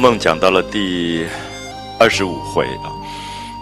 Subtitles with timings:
[0.02, 1.26] 《梦》讲到了第
[1.98, 2.88] 二十五回啊，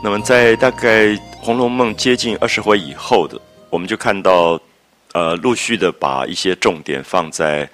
[0.05, 1.07] 那么在大概
[1.41, 3.37] 《红楼梦》接近二十回以后的，
[3.71, 4.57] 我们就看到，
[5.15, 7.69] 呃，陆续的把一些重点放在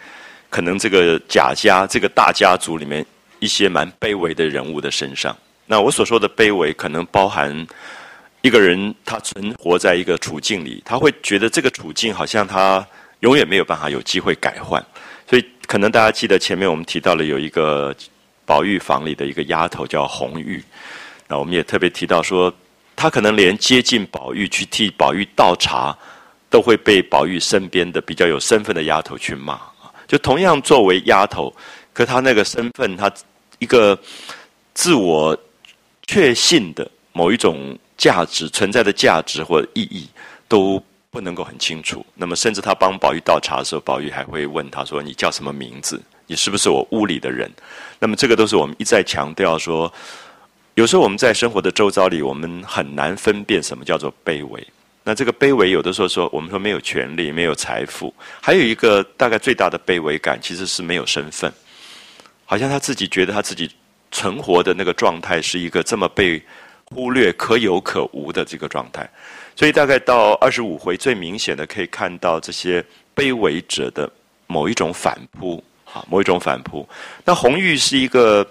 [0.48, 3.04] 可能这个贾家这个大家族里面
[3.38, 5.36] 一些蛮卑微的人物的身上。
[5.66, 7.66] 那我所说的卑微，可能包含
[8.40, 12.82] 一个人他存活在一个处境里，他会觉得这个处境好像他
[13.20, 14.82] 永远没有办法有机会改换。
[15.28, 17.94] 所以，可能大家记得前面我们提到了有一个
[18.46, 20.62] 宝玉房里的一个丫头叫红玉，
[21.28, 22.52] 那我们也特别提到说，
[22.94, 25.96] 她可能连接近宝玉去替宝玉倒茶，
[26.50, 29.60] 都会被宝玉身边的比较有身份的丫头去骂。
[30.06, 31.54] 就同样作为丫头，
[31.92, 33.12] 可她那个身份，她
[33.58, 33.98] 一个
[34.74, 35.36] 自我
[36.06, 40.08] 确信的某一种价值存在的价值或意义
[40.48, 40.82] 都。
[41.14, 42.04] 不能够很清楚。
[42.16, 46.02] 那么，甚至他帮宝玉倒茶的时候，宝玉还会问他说：“你叫什么名字？
[46.26, 47.50] 你是不是我屋里的人？”
[47.98, 49.92] 那么，这个都是我们一再强调说，
[50.74, 54.66] 有时候我们在生活的周遭里，我们很难分辨什么叫做卑微。
[55.04, 61.52] 那这个卑微，有的时候说我们说没有权利、没有财富，还有一个大概最大的卑微感，其实是没有身份。
[62.46, 63.70] 好像他自己觉得他自己
[64.10, 66.42] 存活的那个状态，是一个这么被
[66.86, 69.08] 忽略、可有可无的这个状态。
[69.56, 74.10] 所以大概到二十五回，最明显的可以看到这些卑微者的
[74.46, 75.62] 某一种反扑，
[75.94, 76.86] 啊，某一种反扑。
[77.24, 78.44] 那红玉是一个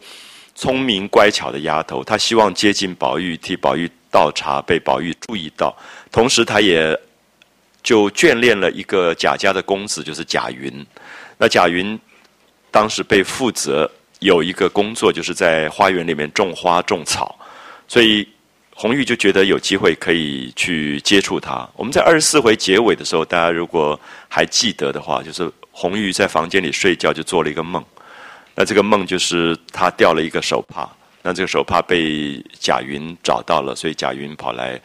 [0.55, 5.75] 聪明乖巧的丫头，她希望接近宝玉，替宝玉倒茶，被宝玉注意到。
[6.09, 6.97] 同时，她也
[7.83, 10.85] 就眷恋了一个贾家的公子，就是贾云。
[11.37, 11.99] 那贾云
[12.71, 17.37] 当时被负责有一个工作，就是在花园里面种花种草，
[17.87, 18.27] 所以。
[18.75, 21.67] 红玉就觉得有机会可以去接触他。
[21.75, 23.97] 我们在二十四回结尾的时候，大家如果
[24.27, 27.83] 还记得的话，就是红玉在房间里睡觉，就做了一个梦。
[28.55, 30.89] 那这个梦就是他掉了一个手帕，
[31.21, 34.79] 那这个手帕被贾云找到了，所以贾云跑来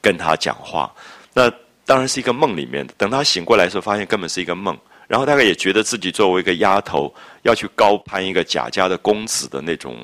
[0.00, 0.92] 跟他讲话。
[1.34, 1.50] 那
[1.84, 2.94] 当然是一个梦里面的。
[2.96, 4.78] 等他醒过来的时候，发现根本是一个梦。
[5.08, 9.96] 然后大概也觉得自己作为一个丫头，要去高攀一个贾家的公子的那种。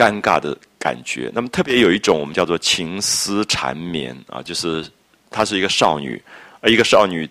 [0.00, 4.82] 尴尬的感觉，那么特别有一种我们叫做情丝缠绵啊，就是
[5.28, 6.22] 她是一个少女，
[6.62, 7.28] 而一个少女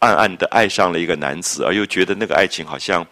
[0.00, 3.06] 暗暗的爱上了一个男子，而又觉得那个爱情好像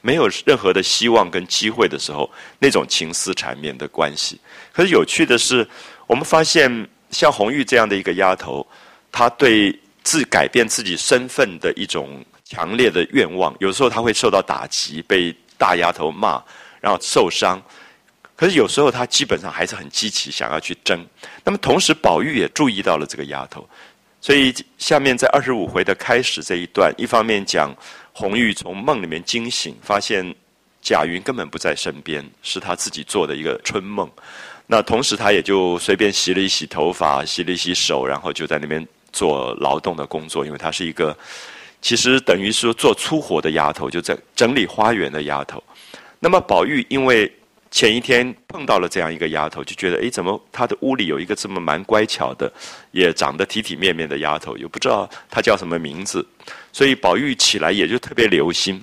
[0.00, 4.40] 没有任何的希望跟机会的时候，那种情丝缠绵的关系。
[4.72, 5.68] 可是有趣的是，
[6.06, 8.66] 我们发现像红玉这样的一个丫头，
[9.12, 16.42] 她对自改变自己身份的一种强烈的愿望，有时候她会受到打击，被大丫头骂，
[16.80, 17.62] 然后受伤。
[18.38, 21.04] 可是有时候他基本上还是很积极，想要去争。
[21.42, 23.68] 那么同时，宝玉也注意到了这个丫头，
[24.20, 27.74] 所以下面在二十五回的开始这一段，一方面讲
[28.12, 30.32] 红玉从梦里面惊醒，发现
[30.80, 34.08] 贾云根本不在身边，是他自己做的一个春梦。
[34.68, 41.16] 那同时，他也就随便洗了一洗头发，洗了一洗手，然后就在那边做劳动的工作，因为她是一个
[41.82, 45.60] 其实等于说做粗活的丫头，就在整理花园的丫头。
[46.20, 47.28] 那么宝玉因为。
[47.70, 52.50] 前一天碰到了这样一个丫头，就觉得哎，怎么她的屋里有一个这么蛮乖巧的，
[52.92, 56.26] 也长得体体面面的丫头，又不知道她叫什么名字，
[56.72, 58.82] 所以宝玉起来也就特别留心。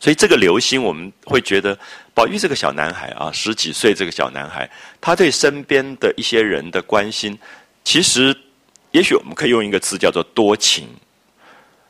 [0.00, 1.78] 所以这个留心，我们会觉得
[2.14, 4.68] 宝玉这个小男孩啊，十几岁这个小男孩，
[5.00, 7.38] 他对身边的一些人的关心，
[7.84, 8.34] 其实
[8.92, 10.88] 也许我们可以用一个词叫做多情。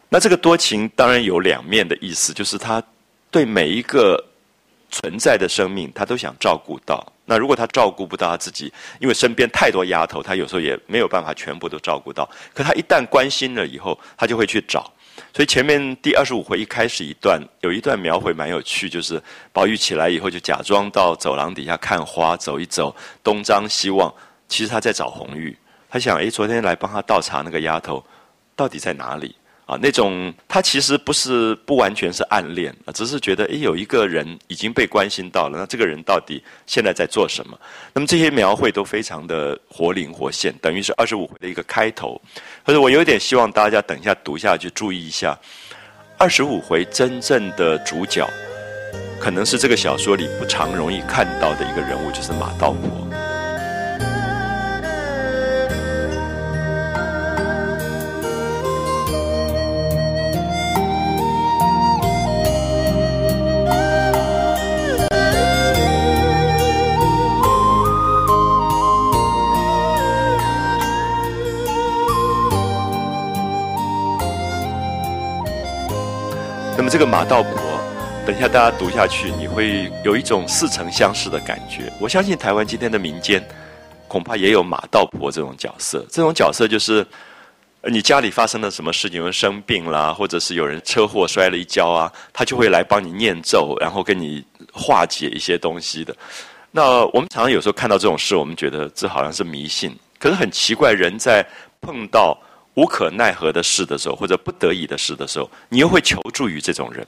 [0.08, 2.82] 那这个多情当然有两面的意思，就是他
[3.30, 4.24] 对每一个。
[4.90, 7.06] 存在的生命，他都想照顾到。
[7.26, 12.28] 那如果他照顾不到他自己，因为身边太多丫头，他有时候也没有办法全部都照顾到。
[12.54, 14.90] 可他一旦关心了以后，他就会去找。
[15.34, 19.20] 所以前面第二十五回一开始一段，有一段描绘蛮有趣，就是
[19.52, 24.12] 宝玉起来以后就假装到走廊底下看花，走一走，东张西望。
[24.48, 25.54] 其实他在找红玉，
[25.90, 28.02] 他想：诶，昨天来帮他倒茶那个丫头，
[28.56, 29.36] 到底在哪里？
[29.68, 37.60] 啊，那种他其实不是不完全是暗恋啊，只是觉得诶，有一个人已经被关心到了，那这个人到底现在在做什么？
[37.92, 42.18] 那么这些描绘都非常的活灵活现，等于是二十五回的一个开头。
[42.64, 45.38] 可是我有点希望大家等一下读下去，注意一下，
[46.16, 48.26] 二十五回真正的主角，
[49.20, 53.27] 可能是这个小说里不常容易看到的一个人物，就是马道婆。
[76.78, 77.60] 那么这个马道婆，
[78.24, 81.92] 等一下大家读下去，你会有一种似曾相识的感觉。
[82.00, 83.44] 我相信台湾今天的民间
[84.06, 87.04] 恐怕也有马道婆这种角色，这种角色就是
[87.82, 96.16] 你家里发生了什么事情，有人生病啦，或者是有人车祸摔了一跤啊，他就会来帮你念咒，然后跟你化解一些东西的。
[96.70, 101.44] 那我们常常有时候看到这种事，我们觉得这好像是迷信，可是很奇怪，人在
[101.80, 102.38] 碰到。
[102.78, 107.04] 无可奈何的事的时候，或者不得已的事的时候，你又会求助于这种人，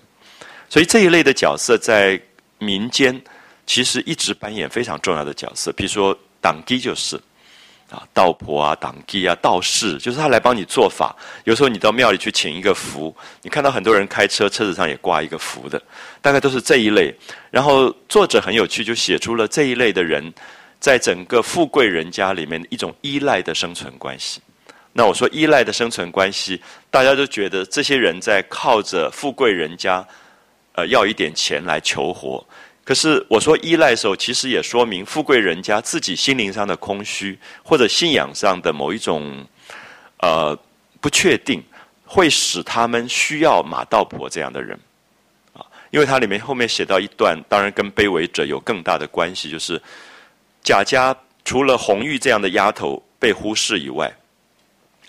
[0.69, 2.21] 所以这一类的角色在
[2.59, 3.23] 民间
[3.67, 5.71] 其实一直扮演非常重要的角色。
[5.75, 7.15] 比如说党基就是
[7.89, 11.15] 啊，道婆啊，党基啊，道士，就是他来帮你做法。
[11.45, 15.81] 有时候你到庙里去请一个符，你看到很多人开车，车子上也挂一个符的，
[16.21, 17.15] 大概都是这一类。
[17.49, 20.35] 然后作者很有趣，就写出了这一类的人
[20.81, 24.41] 在整个富贵人家里面一种依赖的生存关系。
[25.01, 26.61] 那我说依赖的生存关系，
[26.91, 30.07] 大家都觉得这些人在靠着富贵人家，
[30.75, 32.47] 呃，要一点钱来求活。
[32.85, 39.43] 可是我说依赖的时候，其实也说明富贵人家自己心灵上的空虚，或者信仰上的某一种
[40.19, 40.55] 呃
[41.01, 41.65] 不确定，
[42.05, 44.79] 会使他们需要马道婆这样的人
[45.55, 45.65] 啊。
[45.91, 49.81] 因为它里面后面写到一段，当然跟卑微者有更大的关系，就是
[50.63, 54.15] 贾家除了红玉这样的丫头被忽视以外。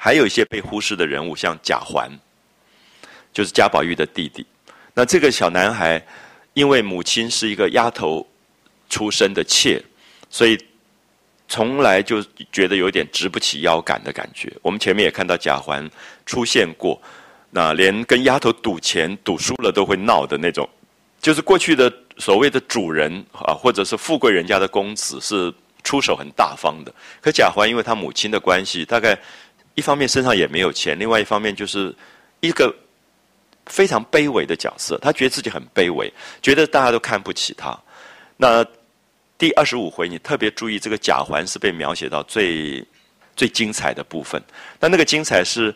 [0.03, 2.09] 还有一些被忽视的人物，像贾环，
[3.31, 4.43] 就是贾宝玉的弟弟。
[4.95, 6.03] 那这个小男孩，
[6.55, 8.27] 因为母亲是一个丫头
[8.89, 9.79] 出身的妾，
[10.27, 10.57] 所以
[11.47, 12.19] 从来就
[12.51, 14.51] 觉得有点直不起腰杆的感觉。
[14.63, 15.87] 我们前面也看到贾环
[16.25, 16.99] 出现过，
[17.51, 20.67] 那连跟丫头赌钱赌输了都会闹的那种，
[21.21, 25.53] 就是过去的所谓的主人啊，或者是富贵人家的公子，是
[25.83, 26.91] 出手很大方的。
[27.21, 29.15] 可贾环因为他母亲的关系，大概。
[29.81, 31.91] 一方面身上也没有钱，另外一方面就是
[32.39, 32.71] 一个
[33.65, 34.95] 非常卑微的角色。
[34.99, 37.75] 他觉得自己很卑微，觉得大家都看不起他。
[38.37, 38.63] 那
[39.39, 42.85] 第二十五回，你特别注意这个贾环是被描写到最
[43.35, 44.39] 最精彩的部分。
[44.79, 45.75] 那那个精彩是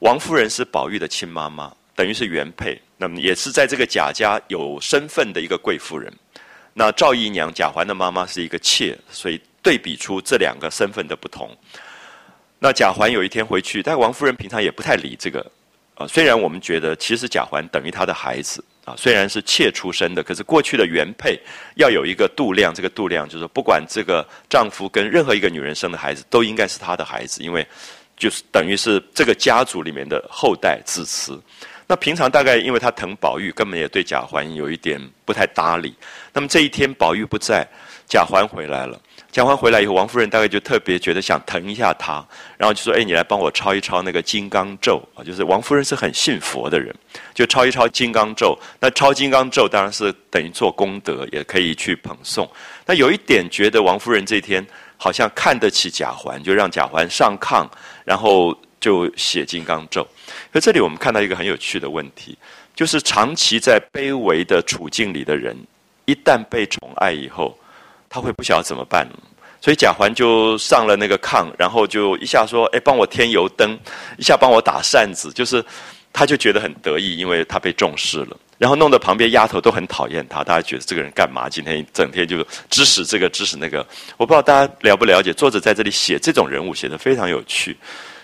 [0.00, 6.12] 王夫人是宝玉的亲妈妈，等于是原配，那么也是在这个贾家有身份的一个贵妇人。
[6.74, 11.56] 那赵姨娘贾环的妈妈是一个妾，所以对比出这两个身份的不同。
[12.58, 15.44] 那贾环有一天回去，但王夫人平常也不太理这个
[15.94, 16.06] 啊。
[16.06, 21.38] 虽然我们觉得其实贾环等于她的孩子啊，虽然是妾出身的，可是过去的原配
[21.76, 27.66] 要有一个度量，这个度量就是不管这个丈夫跟任何一个女人生的孩子都应该是她的孩子，因为
[28.16, 31.38] 就是等于是这个家族里面的后代子嗣。
[31.86, 35.94] 那平常大概因为她疼宝玉，根本也对贾环有一点不太搭理。
[36.32, 37.66] 那么这一天宝玉不在，
[38.08, 39.00] 贾环回来了。
[39.30, 46.92] 贾环回来以后，王夫人大概就特别觉得想疼一下他，然后就说：“哎，你来帮我抄一抄那个金刚咒啊！”就是王夫人是很信佛的人，
[47.34, 48.58] 就抄一抄金刚咒。
[48.80, 52.48] 那抄金刚咒当然是等于做功德，也可以去捧诵。
[52.86, 54.66] 那有一点觉得王夫人这天
[54.96, 57.68] 好像看得起贾环，就让贾环上炕，
[58.04, 60.04] 然后就写金刚咒。
[60.50, 62.36] 可这里我们看到一个很有趣的问题，
[62.74, 65.54] 就是长期在卑微的处境里的人，
[66.06, 67.56] 一旦被宠爱以后。
[68.08, 69.06] 他会不晓得怎么办，
[69.60, 73.78] 所以贾环就上了那个炕，然后就一下说：“哎，帮我添油灯，
[74.16, 75.62] 一下帮我打扇子。”就是
[76.12, 78.36] 他就觉得很得意，因为他被重视了。
[78.56, 81.48] 然后弄得旁边丫头都很讨厌他，大家觉得这个人干嘛？
[81.48, 83.86] 今天整天就指使这个指使那个。
[84.16, 87.76] 我不知道大家了不了解，作者在这里写这种人物写的非常有趣。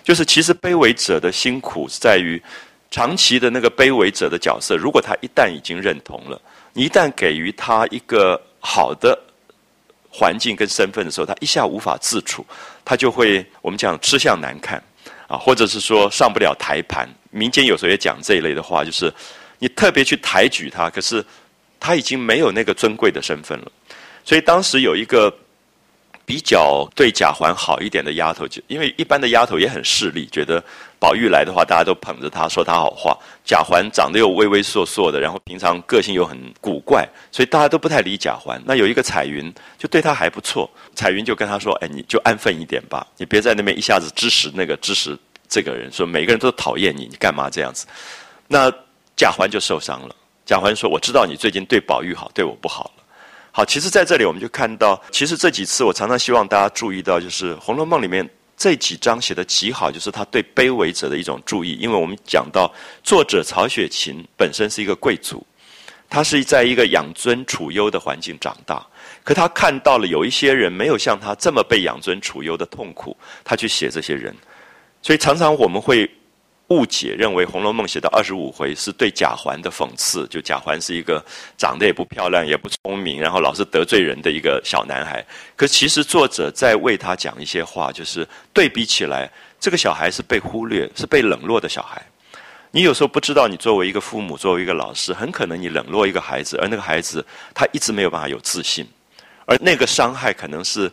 [0.03, 2.43] 就是其实卑微者的辛苦在于
[2.91, 6.41] 长期的那个卑微者的角色，如果他一旦已经认同了，
[6.73, 9.19] 你一旦给予他一个好的。
[10.17, 12.47] 环境跟身份的时候，他一下无法自处，
[12.85, 14.81] 他就会我们讲吃相难看，
[15.27, 17.09] 啊，或者是说上不了台盘。
[17.31, 19.13] 民间有时候也讲这一类的话，就是
[19.59, 21.25] 你特别去抬举他，可是
[21.81, 23.73] 他已经没有那个尊贵的身份了。
[24.25, 25.35] 所以当时有一个。
[26.27, 30.65] 比较对贾环好一点的丫头，就因为一般的丫头也很势利，觉得
[31.05, 33.15] 宝玉来的话，大家都捧着他说他好话。
[33.45, 38.59] 贾环长得又畏畏缩缩的，然后平常个性又很古怪，所以大家都不太理贾环。
[38.65, 45.15] 那有一个彩云就对他还不错，彩云就跟他说：“哎，你就安分一点吧， 你别在那边一下子支持那个支持
[45.47, 47.87] 这个人，说每个人都讨厌你，你干嘛这样子？”
[48.49, 48.73] 那
[49.15, 50.17] 贾环就受伤了。
[50.47, 53.05] 贾环说：“我知道你最近对宝玉好，对我不好了。”
[53.53, 61.75] 好，其实在这里我们就看到，其实这几次我常常希望大家注意到，就是《红楼梦》里面这几章写的极好，就是他对卑微者的一种注意。
[61.75, 65.45] 因为我们讲到作者曹雪芹本身是一个贵族，
[66.09, 68.87] 他是在一个养尊处优的环境长大，
[69.25, 74.35] 可他看到了有一些人没有像他这么被养尊处优的痛苦，他去写这些人，
[75.03, 76.09] 所以常常我们会
[76.69, 81.23] 误解，认为《红楼梦》写到二十五回是对贾环的讽刺，就贾环是一个
[81.59, 85.23] 长得也不漂亮、也不聪明，然后老是得罪人的一个小男孩。
[85.57, 89.31] 可其实作者在为他讲一些话，就是对比起来，
[89.61, 92.01] 这个小孩是被忽略、是被冷落的小孩。
[92.71, 98.87] 你有时候不知道，你作为一个父母、作为一个老师，很可能你冷落一个孩子，而那个孩子他一直没有办法有自信，
[99.45, 100.91] 而那个伤害可能是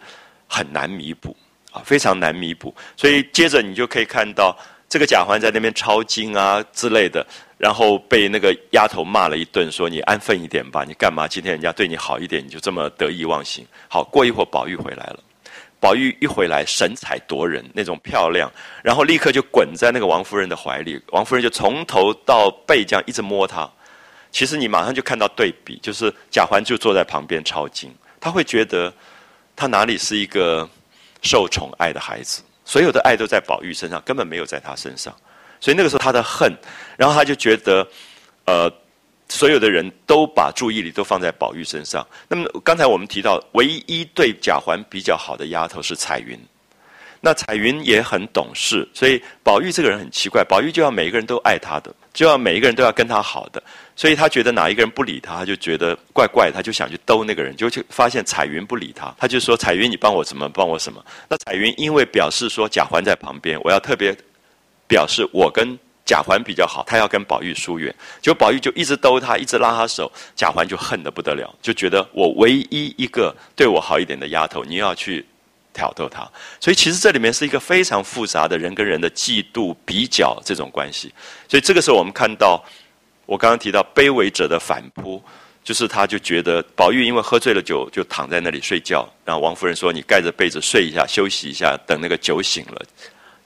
[0.47, 1.33] 很难弥补
[1.71, 2.75] 啊，非常难弥补。
[2.97, 4.53] 所以接着你就可以看到。
[4.91, 7.25] 这个贾环在那边抄经啊之类的，
[7.57, 13.65] 然后被那个丫头骂了一顿，说你安分一点吧，你干嘛今天人家对你好一点，你就这么得意忘形？
[13.87, 15.19] 好，过一会儿宝玉回来了，
[15.79, 18.51] 宝玉一回来神采夺人，那种漂亮，
[18.83, 23.71] 然后立刻就滚在那个王夫人的怀里，王夫人就从头到背这样一直摸他。
[24.29, 28.93] 其实你马上就看到对比，就是贾环就坐在旁边抄经，他会觉得
[29.55, 30.69] 他哪里是一个
[31.21, 32.43] 受宠爱的孩子。
[32.71, 35.13] 所有的爱都在宝玉身上，根本没有在他身上，
[35.59, 36.49] 所以那个时候他的恨，
[36.95, 37.85] 然后他就觉得，
[38.45, 38.71] 呃，
[39.27, 42.07] 所有的人都把注意力都放在宝玉身上。
[42.29, 46.39] 那么刚才我们提到，唯一对贾环比较好的丫头是彩云。
[47.19, 53.63] 那彩云也很懂事，所以宝玉这个人很奇怪，宝玉就要每个人都爱他的，就要每一个人都要跟他好的，
[53.95, 61.03] 所以他觉得哪一个人不理他，他就觉得怪怪，他就想去兜那个人，就去发现彩云不理他，他就说彩云你帮我什么，帮我什么。
[61.29, 64.15] 那彩云因为表示说贾环在旁边，我要特别
[64.87, 75.25] 表示我跟贾环比较好，他要跟宝玉疏远，就宝玉就一直兜他，一直拉他手，贾环就恨得不得了，就觉得我唯一一个对我好一点的丫头，你要去。
[75.73, 81.13] 挑逗他，所以其实这里面是一个非常复杂的人跟人的嫉妒、比较这种关系。
[81.47, 82.63] 所以这个时候，我们看到
[83.25, 85.23] 我刚刚提到卑微者的反扑，
[85.63, 89.07] 就是他就觉得宝玉因为喝醉了酒，就躺在那里睡觉。
[89.23, 92.81] 然后王夫人说：“你盖着被子睡一下，休息一下，等那个酒醒了。”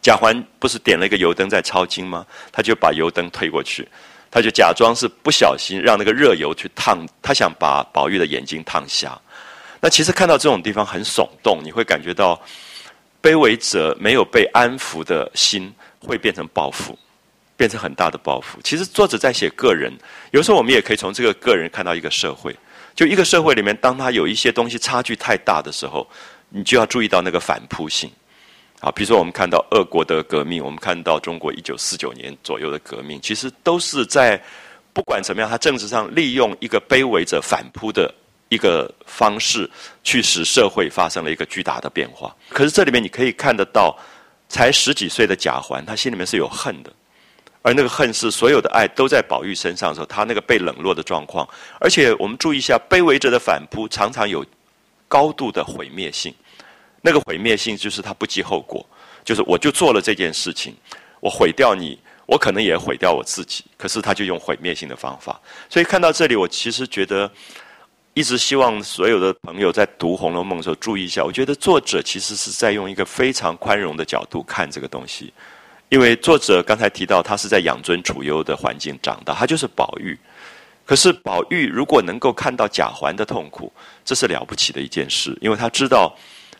[0.01, 2.25] 贾环不是点了一个油灯在抄经吗？
[2.51, 3.87] 他就把油灯推过去，
[4.29, 9.19] 他就假装是不小心让那个热油去烫，他想把宝玉的眼睛烫瞎。
[9.85, 12.41] 那其实看到这种地方很耸动，你会感觉到
[13.21, 16.97] 卑微者没有被安抚的心会变成报复，
[17.55, 18.59] 变成很大的报复。
[18.63, 19.93] 其实作者在写个人，
[20.31, 22.51] 有时候我们也可以从这个个人看到一个社会。
[22.95, 26.07] 就一个社会里面，当他有一些东西差距太大的时候，
[26.49, 28.09] 你就要注意到那个反扑性。
[28.79, 34.41] 啊，比如说我们看到俄国的革命，我们看到中国一九四九年左右的革命，其实都是在
[34.93, 38.11] 不管怎么样，他政治上利用一个卑微者反扑的。
[38.55, 39.69] 一个方式
[40.03, 42.35] 去使社会发生了一个巨大的变化。
[42.49, 43.95] 可是这里面你可以看得到，
[44.49, 46.91] 才十几岁的贾环，他心里面是有恨的，
[47.61, 51.47] 而那个恨是所有的爱都在宝玉身上的时候，他那个被冷落的状况。
[51.79, 54.45] 而且我们注意一下，卑微者的反扑常常有
[55.07, 56.33] 高度的毁灭性。
[57.01, 58.83] 那个毁灭性就是他不计后果，
[59.23, 60.73] 就是我就做了这件事情，
[61.19, 63.65] 我毁掉你，我可能也毁掉我自己。
[63.77, 65.39] 可是他就用毁灭性的方法。
[65.69, 67.29] 所以看到这里，我其实觉得。
[68.15, 71.21] 一直希望所有的朋友在读《红楼梦》的时候注意一下。
[71.21, 75.33] 我觉得作者其实是在用一个非常宽容的角度看这个东西，
[75.89, 80.17] 因为作者刚才提到他是在养尊处优的环境长大，他就是宝玉。
[80.85, 83.69] 可是宝玉如果能够看到贾环的痛苦，
[84.05, 86.15] 这是了不起的一件事，因为他知道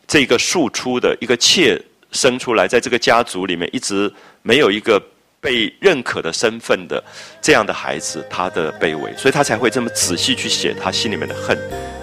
[0.06, 1.82] 这个庶出的一个妾
[2.12, 5.02] 生出来，在这个家族里面一直没有一个。
[5.46, 7.02] 被认可的身份的
[7.40, 11.56] 这样的孩子，他的卑微，所以他才会这么仔细去写他心里面的恨，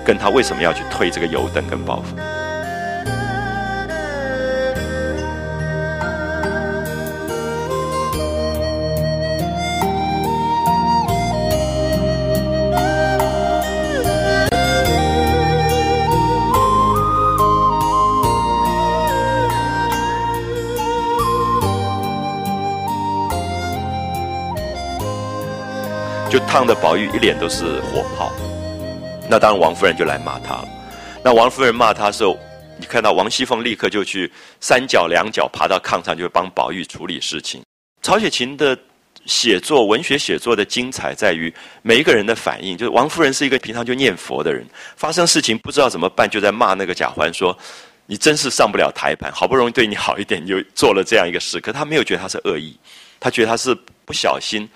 [0.06, 2.41] 跟他为什么要去推这个油灯跟包袱。
[26.32, 28.32] 就烫的宝玉一脸都是火泡，
[29.28, 30.68] 那当然王夫人就来骂他了。
[31.22, 32.38] 那王夫人骂他的时候，
[32.78, 37.60] 你看到王熙凤立刻就去三脚两脚爬到炕上，就帮宝玉处理事情。
[38.00, 38.74] 曹雪芹的
[39.26, 42.78] 写作，文学写作的精彩在于每一个人的反应。
[42.78, 47.54] 就是王夫人是一个平常就念佛的人，发生事情不知道怎么办，就在骂那个贾环说
[48.08, 52.74] ：“你真是上不了台盘，好不容易对你好一点，你就做了这样一个事。”可他没有觉得他是恶意，
[53.20, 54.66] 他觉得他是不小心。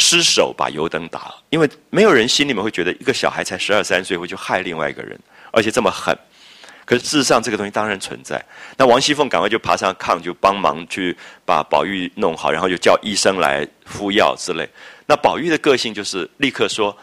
[0.00, 5.18] 失手把油灯打了，因为没有人心里面会觉得一个小孩才十二三岁会去害另外一个人，
[5.52, 6.16] 而且这么狠。
[6.86, 8.42] 可是事实上，这个东西当然存在。
[8.78, 11.14] 那王熙凤赶快就爬上炕，就帮忙去
[11.44, 14.66] 把宝玉弄好，然后就叫医生来敷药之类。
[15.06, 16.96] 那宝玉的个性就是立刻说：“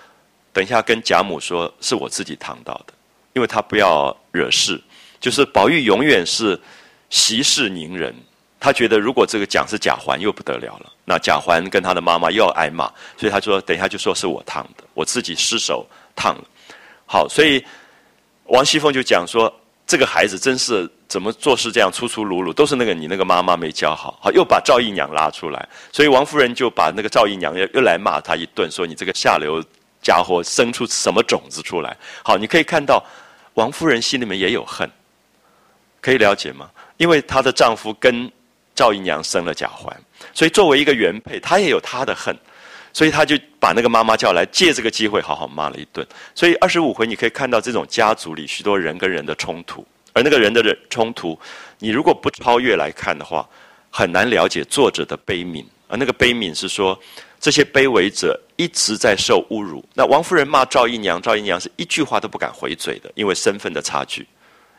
[0.52, 2.94] 等一下跟贾母说，是我自己烫到的，
[3.34, 4.82] 因为他不要惹事。”
[5.22, 6.60] 就是宝玉永远是
[7.10, 8.14] 息事宁人，
[8.60, 10.92] 他觉得如果这个奖是贾环，又不得了了。
[11.06, 15.86] 那贾环跟他的妈妈又要挨骂，所以他说：“等一下就说是我烫的，我自己失手
[16.16, 16.44] 烫了。”
[17.06, 17.64] 好，所以
[18.46, 19.54] 王熙凤就讲说
[19.88, 29.64] ：“这个孩子真是怎么做事这样粗粗鲁鲁，都是那个你那个妈妈没教好。”好，又把赵姨娘拉出来，所以王夫人就把那个赵姨娘又又来骂他一顿，说：“你这个下流
[30.02, 31.96] 家伙，生出什么种子出来？”
[32.26, 33.02] 好，你可以看到
[33.54, 34.90] 王夫人心里面也有恨，
[36.02, 36.70] 可以了解吗？
[36.98, 38.30] 因为她的丈夫跟
[38.78, 39.92] 赵姨娘生了贾环，
[40.36, 42.38] 所以作为一个原配，她也有她的恨。
[42.94, 46.06] 所以她就把那个妈妈叫来，借这个机会好好骂了一顿。
[46.36, 51.38] 所以二十五回你可以看到这种家族里许多人跟人的冲突，而那个人的人冲突，
[51.80, 53.48] 你如果不超越来看的话，
[53.90, 55.66] 很难了解作者的悲悯。
[55.88, 57.00] 而那个悲悯是说，
[57.40, 59.84] 这些卑微者一直在受侮辱。
[59.94, 64.28] 那王夫人骂赵姨娘，赵姨娘是一句话都不敢回嘴的，因为身份的差距。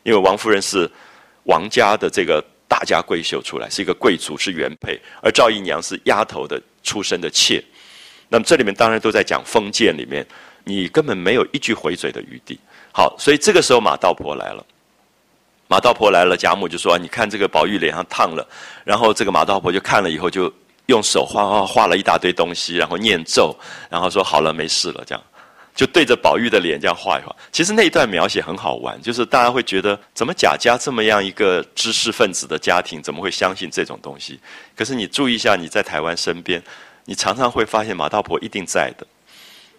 [0.02, 0.90] 因为王夫人是
[1.44, 7.64] 王家的这个大家闺秀出来，是一个贵族，是原配，而赵姨娘是丫头的出身的妾。
[8.28, 10.24] 那么这里面当然都在讲封建里面，
[10.64, 12.60] 你根本没有一句回嘴的余地。
[12.92, 14.64] 好，所以这个时候马道婆来了，
[15.66, 18.46] 马道婆来了，贾母就说：“你看这个宝玉脸上烫了。”
[18.84, 20.52] 然后这个马道婆就看了以后，就
[20.86, 23.56] 用手画画画了一大堆东西，然后念咒，
[23.88, 25.24] 然后说：“好了，没事了。”这样
[25.78, 27.34] 就对着宝玉的脸这样画一画。
[27.52, 34.40] 其实那一段描写很好玩，就是大家会觉得，怎么贾家这么样一个知识分子的家庭，怎么会相信这种东西？
[34.74, 36.60] 可是你注意一下，你在台湾身边。
[37.04, 39.06] 你常常会发现马道婆一定在的，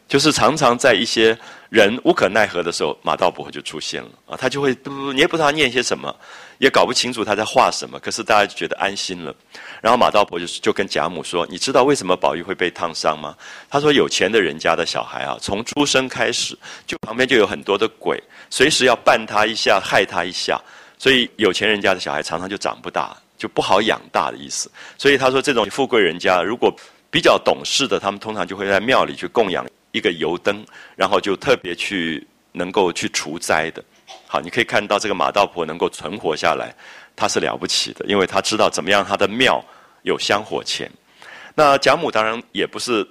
[0.07, 1.37] 就是常常在一些
[1.69, 6.15] 人无可奈何的时候，马道婆就出现了啊，他就会不，你也不知道念些什么，
[6.59, 9.35] 也搞不清楚他在画什么，可是大家就觉得安心了。
[9.81, 13.35] 然后马道婆就就跟贾母说：“你知道为什么宝玉会被烫伤吗？”
[13.69, 20.61] 他说：“有钱的人家的小孩啊，从出生开始就旁边就有很多的鬼，随时要绊他一下，害他一下，
[20.99, 24.69] 所以有钱人家的小孩常常就长不大，就不好养大的意思。
[24.97, 26.71] 所以他说，这种富贵人家如果……
[27.11, 30.63] 比较懂事的，他们通常就会在庙里去供养一个油灯，
[30.95, 33.83] 然后就特别去能够去除灾的。
[34.27, 36.73] 好，你可以看到这个马道婆能够存活下来，
[37.15, 39.63] 她是了不起的，因为她知道怎么样，她的庙
[40.03, 40.89] 有香火钱。
[41.55, 43.07] 那贾母当然也不是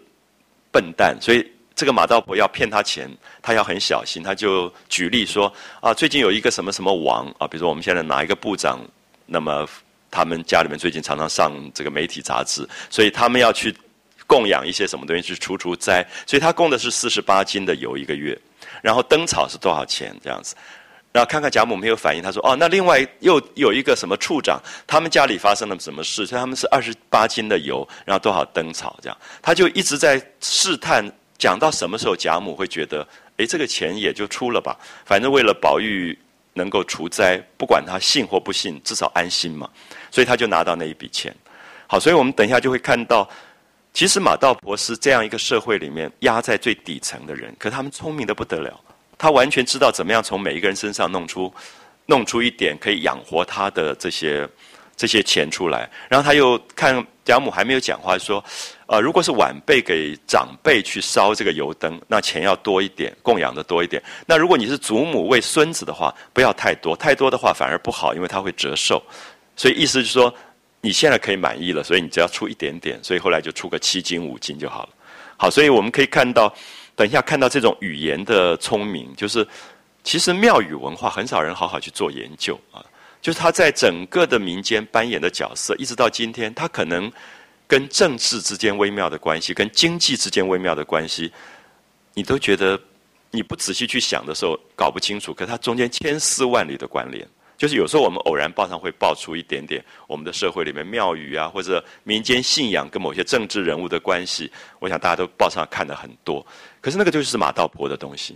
[0.70, 3.11] 笨蛋，所以这个马道婆要骗他钱，
[3.42, 4.22] 他要很小心。
[4.22, 8.78] 他就举例说啊，最近有一个什么什么王啊，比如说我们现在哪一个部长，
[9.26, 9.68] 那么
[10.11, 13.74] 他们家里面最近常常上这个媒体杂志，所以他们要去。
[14.26, 18.38] 供养一些什么东西去除除灾，所以他供的是四十八斤的油一个月，
[18.82, 20.54] 然后灯草是多少钱这样子，
[21.18, 31.04] 然后看看贾母没有反应，他说哦，那另外又有一个什么处长，他们家里发生了什么事，所以他们是二十八斤的油，然后多少灯草这样，他就一直在试探，
[31.37, 33.04] 讲到什么时候贾母会觉得，
[33.37, 36.16] 哎，这个钱也就出了吧，反正为了宝玉
[36.54, 39.68] 能够除灾，不管他信或不信，至少安心嘛，
[40.12, 41.35] 所以他就拿到那一笔钱。
[41.88, 43.28] 好，所以我们等一下就会看到。
[43.92, 48.81] 其实马道婆是这样一个社会里面压在最底层的人，可他们聪明的不得了，
[49.18, 51.52] 他完全知道怎么样从每一个人身上弄出，
[52.07, 54.48] 弄出一点可以养活他的这些
[54.96, 55.90] 这些钱出来。
[56.09, 58.42] 然后他又看贾母还没有讲话，说
[58.87, 64.02] ：“呃，如果是晚辈给长辈去烧这个油灯，那钱要多一点，供养的多一点。
[64.24, 69.02] 那如果你是祖母为孙子的话，不要太多，太多的话反而不好，因为他会折寿。
[69.57, 70.33] 所以意思就是说。”
[70.81, 74.90] 你现在可以满意了，所以你只要出一点点，所以后来就出个七斤五斤就好了。
[75.37, 76.54] 好，所以我们可以看到，
[76.98, 79.46] 等一下看到这种语言的聪明，就是
[80.02, 82.84] 其实庙宇文化很少人好好去做研究啊。
[83.22, 87.11] 就是他在整个的民间扮演的角色，一直到今天，他可能
[87.68, 91.32] 跟政治之间微妙的关系，跟经济之间微妙的关系，
[92.14, 92.76] 你都觉得
[93.30, 97.24] 你不仔细去想的时候搞不清楚，可它中间千丝万缕的关联。
[97.56, 106.44] 就是有时候我们偶然报上会爆出一点点我们的社会里面庙宇啊，或者民间信仰跟某些政治人物的关系，我想大家都报上看的很多。
[106.88, 108.35] 可是那个就是马道婆的东西，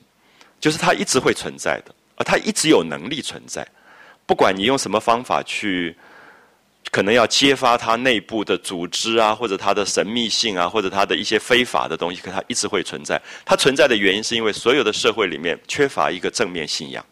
[0.60, 3.66] 就是它一直会存在的，而它一直有能力存在。
[4.26, 5.96] 不管你用什么方法去，
[6.90, 13.18] 可能要揭发它内部的组织啊，或者它的神秘性啊，或者它的一些非法的东西，可它一直会存在。
[13.42, 17.02] 它存在的原因是因为所有的社会里面缺乏一个正面信仰。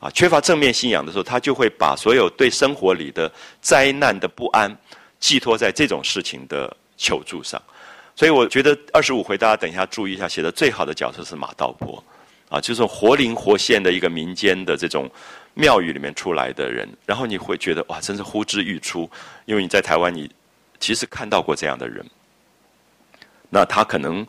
[0.00, 4.70] 啊，缺乏正面信仰的时候，他就会把所有对生活里的灾难的不安
[5.18, 7.58] 寄托在这种事情的求助上。
[8.18, 12.02] 所以，我觉得二十五回，大家等一下注意一下，写的最好的角色是马道婆，
[12.48, 15.08] 啊，就是活灵活现的一个民间的这种
[15.54, 16.88] 庙宇里面出来的人。
[17.06, 19.08] 然后你会觉得哇，真是呼之欲出，
[19.44, 20.28] 因为你在台湾，你
[20.80, 22.04] 其实看到过这样的人。
[23.50, 24.26] 那他可能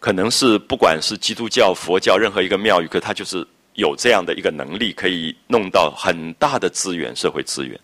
[0.00, 3.46] 可能是不管是基督教、佛教任何一个庙宇，可他就是。
[3.74, 7.78] 有这样的一个能力，可以弄到很大的资源，社会资源。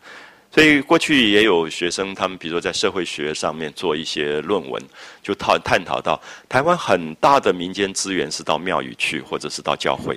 [0.54, 4.82] 所以过去也有学生，他们比如说在社会学上面做一些论文，
[5.22, 10.14] 就讨探讨到台湾很大的民间资源是到庙宇去，或者是到教会，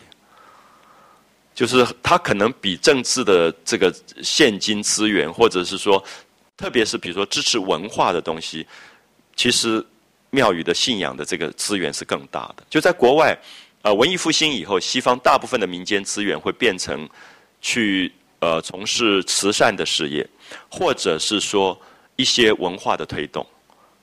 [1.54, 6.04] 就是它可能比政治的这个现金资源，或者是说，
[6.58, 8.68] 特别是比如说支持文化的东西，
[9.38, 9.82] 其实
[10.32, 12.64] 庙宇的信仰的这个资源是更大的。
[12.70, 13.34] 就在国外，
[13.84, 17.10] 呃，文艺复兴以后，西方大部分的民间资源会变成
[17.62, 18.12] 去。
[18.46, 20.24] 呃，从事慈善的事业，
[20.70, 21.76] 或者是说
[22.16, 23.44] 一些文化的推动，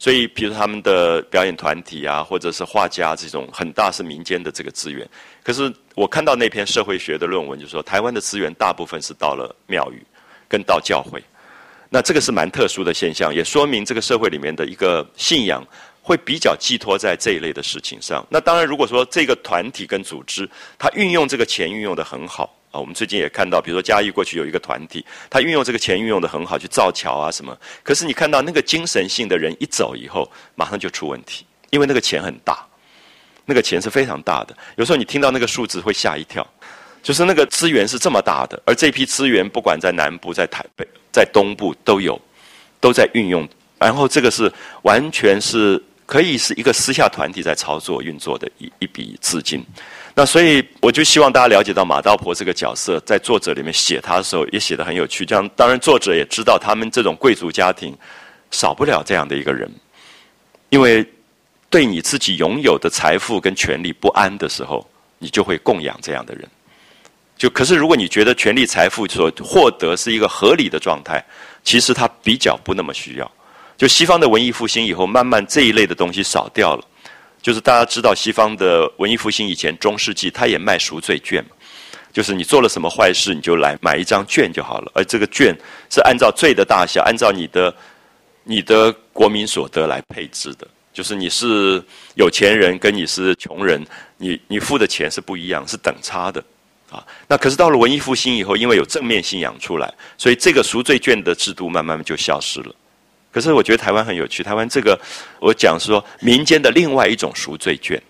[0.01, 5.09] 所以，比如他们的表演团体啊，或者是画家这种，很大是民间的这个资源。
[5.45, 10.03] 可是我看到那篇社会学的论文，就说台湾的资源大部分是到了庙宇
[10.49, 11.23] 跟到教会，
[11.89, 15.65] 那这个是蛮特殊的现象，也说明这个社会里面的一个信仰
[16.03, 18.27] 会比较寄托在这一类的事情上。
[18.29, 22.53] 那当然，如果说这个团体跟组织，它运用这个钱运用的很好。
[22.73, 27.57] 啊，我们最近也看到，比如说嘉义过去有一个团体，他运用这个钱运用的很好，去造桥啊什么。
[27.83, 32.67] 可是你看到那个精神性的人一走以后，马上就出问题，因为那个钱很大，
[33.45, 34.57] 那个钱是非常大的。
[34.77, 36.47] 有时候你听到那个数字会吓一跳，
[37.03, 42.19] 就是那个资源是这么大的，而这批资源不管在南部、在台北、在东部都有，
[42.81, 43.47] 都在运用。
[43.79, 44.51] 然后这个是
[44.83, 49.63] 完全是可以是一个私下团体在操作运作的一一笔资金。
[50.15, 55.25] 那所以我就希望大家了解到马道婆这个角色，在作者里面写他的时候也写得很有趣。
[55.25, 57.97] 这样，当然作者也知道他们这种贵族家庭
[58.51, 59.71] 少不了这样的一个人，
[60.69, 61.07] 因为
[61.71, 64.87] 对你自己拥有的财富跟权利不安的时候，
[65.19, 66.47] 你就会供养这样的人。
[67.39, 71.25] 就可是如果你觉得权力财富所获得是一个合理的状态，
[71.65, 73.33] 其实他比较不那么需要。
[73.79, 76.85] 就西方的文艺复兴以后，慢慢这一类的东西少掉了。
[77.43, 81.51] 就是大家知道，西方的文艺复兴以前中世纪，他也卖赎罪券嘛，
[82.13, 85.53] 就是你做了什么坏事，你就来买一张券就好了，而这个券
[85.91, 87.75] 是按照罪的大小，按照你的
[88.45, 91.83] 你的国民所得来配置的，就是你是
[92.15, 93.85] 有钱人跟你是穷人，
[94.19, 96.43] 你你付的钱是不一样，是等差的
[96.91, 97.05] 啊。
[97.27, 102.73] 那可是到了文艺复兴以后，因为有正面信仰出来，所以这个赎罪券的制度慢慢就消失了。
[103.33, 105.01] 可是我觉得台湾很有趣，台湾这个
[105.41, 108.01] 我讲说民间的另外一种赎罪券，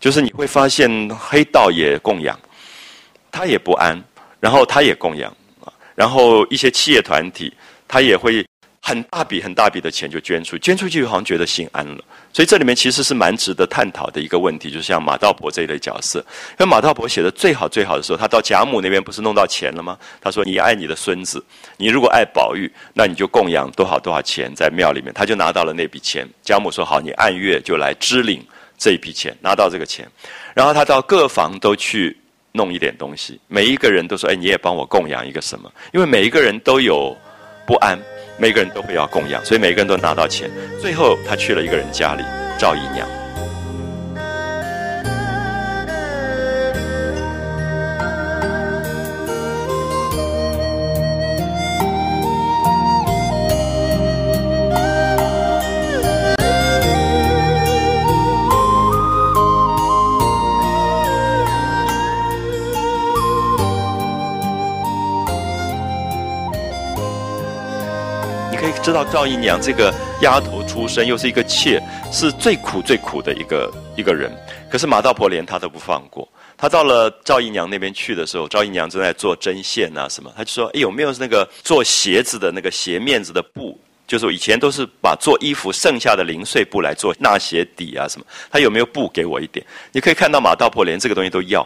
[0.00, 2.38] 就是你会发现黑道也供养，
[3.30, 4.00] 他也不安，
[4.40, 5.36] 然后他也供养，
[5.94, 7.52] 然后一些企业团体
[7.88, 8.46] 他也会。
[8.88, 16.20] 很大笔很大笔的钱就捐出，捐出去好像觉得心安了，所以这里面其实是蛮值得探讨的一个问题，就像马道婆这一类角色。
[16.52, 19.98] 因为马道婆写的最好最好的时候，他到贾母那边不是弄到钱了吗？
[20.22, 21.44] 他说：“你爱你的孙子，
[21.76, 26.26] 你如果爱宝玉，那你就供养多少多少钱在庙里面。”他就拿到了那笔钱。
[26.42, 28.42] 贾母说：“好，你按月就来支领
[28.78, 30.08] 这一笔钱，拿到这个钱。”
[30.56, 32.16] 然后他到各房都去
[32.52, 37.14] 弄一点东西，每一个人都说：“哎，你也帮我供养一个什么？”因为每一个人都有
[37.66, 37.98] 不安。
[38.38, 40.48] 每个人都会要供养，所以每个人都拿到钱。
[40.80, 42.22] 最后，他去了一个人家里，
[42.58, 43.06] 赵姨娘。
[68.88, 71.78] 知道赵姨娘这个丫头出身，又是一个妾，
[72.10, 74.34] 是最苦最苦的一个一个人。
[74.70, 76.26] 可是马道婆连她都不放过。
[76.56, 83.78] 她到了赵姨娘那边去的时候，赵姨娘正在做针线啊什么，她就说：“哎，有没有那个做鞋子的那个鞋面子的布？
[84.06, 88.24] 就是我以前都是把做衣服剩下的零碎布来做纳鞋底啊什么。
[88.50, 89.62] 她有没有布给我一点？
[89.92, 91.60] 你可以看到马道婆连这个东西都要，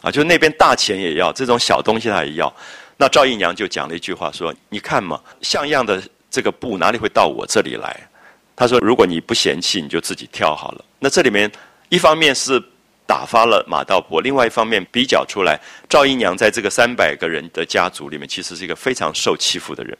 [0.00, 2.52] 啊，就那边大钱也要，这种小东西她也要。
[2.96, 8.08] 那赵姨娘就讲了一句话说：你看嘛，像样的。”这个布哪里会到我这里来？
[8.54, 11.50] 他说：“如果你不嫌弃，你就自己挑好了。”那这里面
[11.90, 12.60] 一方面是
[13.06, 19.96] 打发了马道婆，另外一方面比较出来，赵姨娘在这个三百个人的家族里面，其实是一个非常受欺负的人。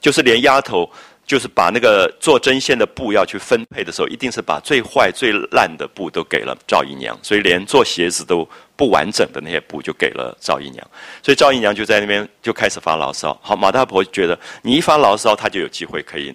[0.00, 0.88] 就是连丫头，
[1.26, 8.48] 就是把那个做针线的布要去分配的时候，一定是把最坏最烂的布都给了赵姨娘，所以连做鞋子都
[8.78, 10.90] 不完整的那些布就给了赵姨娘。
[11.22, 13.38] 所以赵姨娘就在那边就开始发牢骚。
[13.42, 16.34] 好，马大婆觉得你一发牢骚，他就有机会可以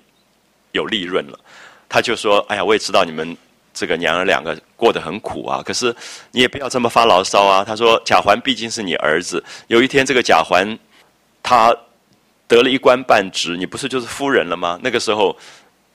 [0.73, 1.39] 有利润了。
[1.89, 3.35] 他就说：“哎呀，我也知道你们
[3.73, 5.95] 这个娘儿两个过得很苦啊，可是
[6.31, 10.77] 你也不要这么发牢骚啊。”他说：“贾环毕竟是你儿子，有一天这个贾环
[11.41, 11.75] 他。”
[12.45, 14.77] 得了一官半职，你不是就是夫人了吗？
[14.83, 15.35] 那个时候，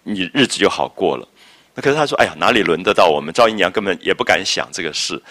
[0.03, 1.29] 你日子就好过了。
[1.75, 3.33] 那可是他说：“哎呀，哪里轮得到我们？
[3.33, 5.23] 赵姨娘根本也不敢想这个事。”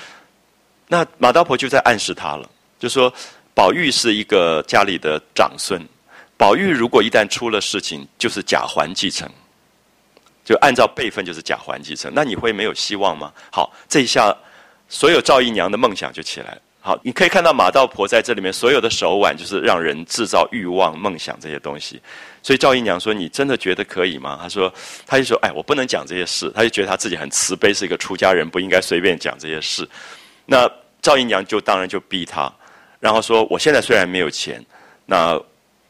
[0.87, 3.13] 那马道婆就在暗示他了，就说
[3.53, 5.81] ：“宝玉是一个家里的长孙，
[6.37, 9.29] 宝玉如果一旦出了事情，就是贾环继承，
[10.45, 13.33] 就按照辈分就是贾环继承，那你会没有希望吗？
[13.51, 14.33] 好，这一下
[14.87, 16.61] 所有赵姨娘的梦想就起来了。
[16.79, 22.01] 好，你可以看到马道婆在这里面所有的手腕，就是让人制造欲望、梦想这些东西。
[22.41, 24.73] 所以赵姨娘说：“你真的觉得可以吗？”她说
[25.05, 29.85] ：“她就说，哎，我不能讲这些事。”她就觉得她自己很慈悲，是一个出家人，不应该随便讲这些事。
[30.47, 30.67] 那
[30.99, 32.51] 赵姨娘就当然就逼他，
[32.99, 34.59] 然后说：“我现在虽然没有钱，
[35.05, 35.39] 那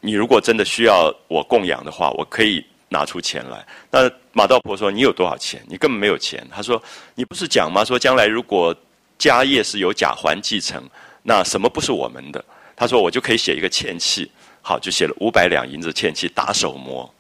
[0.02, 5.64] 你如果真的需要我供养的话，我可以拿出钱来。”那马道婆说：“你有多少钱？
[5.70, 6.84] 你根本没有钱。”他说
[7.16, 7.86] ：“你不是讲吗？
[7.86, 8.76] 说将来如果……”
[9.20, 10.80] 家业是由贾环继承，
[11.24, 12.46] 那什么不是我们的？
[12.76, 17.12] 他说我就可以写一个欠契，好，就写了五百两银子欠契打手模。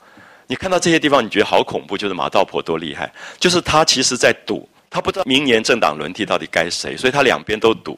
[0.45, 7.97] 你看到这些地方，你觉得好恐怖，就是马道婆多厉害，就是他其实在赌，他不知道明年政党轮替到底该谁，所以他两边都赌。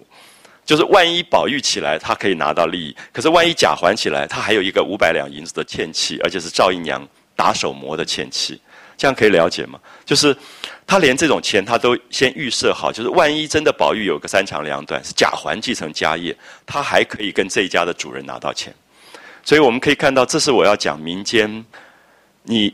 [0.65, 8.61] 就是万一宝玉起来，他可以拿到利益；可是万一贾环起来，他还有一个五百两银子的欠契，而且是赵姨娘打手模的欠契。
[8.95, 9.79] 这样可以了解吗？
[10.05, 10.35] 就是
[10.85, 16.35] 他连这种钱他都先预设好，就是万一真的宝玉有个三长两短，是贾环继承家业，
[16.67, 18.71] 他还可以跟这一家的主人拿到钱。
[19.43, 21.65] 所以我们可以看到，这是我要讲民间
[22.43, 22.71] 你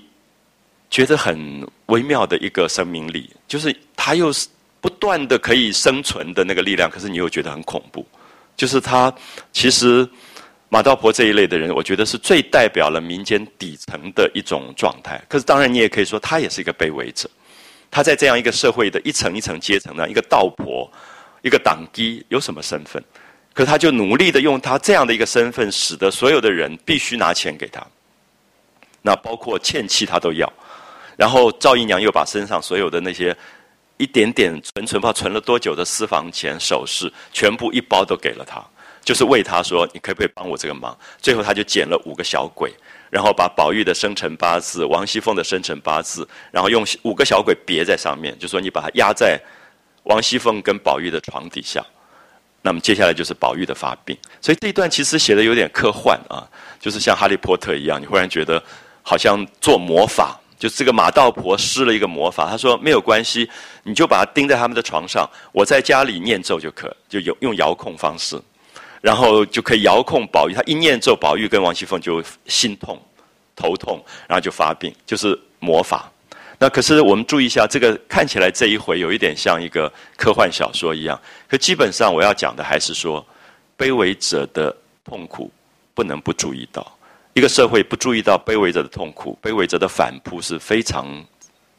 [0.90, 3.74] 觉得很微妙的一个生命力，就是
[4.06, 4.48] 他又是
[4.80, 8.06] 不断的可以生存的那个力量，可是你又觉得很恐怖，
[8.56, 9.12] 就是他
[9.52, 10.08] 其实。
[10.68, 15.24] 马道婆这一类的人，我觉得是最代表了民间底层的一种状态。
[15.30, 17.30] 可是，当然你也可以说，他也是一个卑微者。
[17.90, 20.92] 他在这样一个社会的一层一层阶层呢，一个道婆，
[21.44, 23.02] 一个党基，有什么身份？
[23.54, 27.82] 可他就努力的用他这样的一个身份，使得所有的人必须拿钱给他。
[29.02, 30.52] 那包括欠契他都要。
[31.16, 33.34] 然后赵姨娘又把身上所有的那些
[33.98, 38.64] 一点点存存，不存了多久的私房钱、首饰，全部一包都给了他。
[39.04, 40.98] 就是为他说，你可不可以帮我这个忙？
[41.22, 42.74] 最后他就捡了五个小鬼，
[43.12, 49.40] 然后把宝玉的生辰八字、王熙凤的生辰八字，然后用五个小鬼别在上面，就说你把它压在
[50.06, 51.86] 王熙凤跟宝玉的床底下。
[52.64, 56.42] 那么接下来就是宝玉的发病，所以这一段其实写的有点科幻啊，
[56.80, 58.62] 就是像哈利波特一样，你忽然觉得
[59.04, 62.50] 好像做魔法，就这个马道婆施了一个魔法。
[62.50, 63.50] 她说没有关系，
[63.84, 68.40] 你就把它钉在他们的床上，我在家里念咒就可，就有用遥控方式。
[69.02, 73.00] 然后就可以遥控宝玉，他一念咒，宝玉跟王熙凤就心痛、
[73.56, 76.12] 头痛，然后就发病，就是魔法。
[76.58, 81.22] 那可是我们注意一下，这个看起来这一回有一点像一个科幻小说一样。
[81.48, 83.24] 可基本上我要讲的还是说，
[83.78, 85.52] 卑微者的痛苦
[85.94, 86.95] 不能不注意到。
[87.36, 91.06] 一个社会不注意到卑微者的痛苦，卑微者的反扑是非常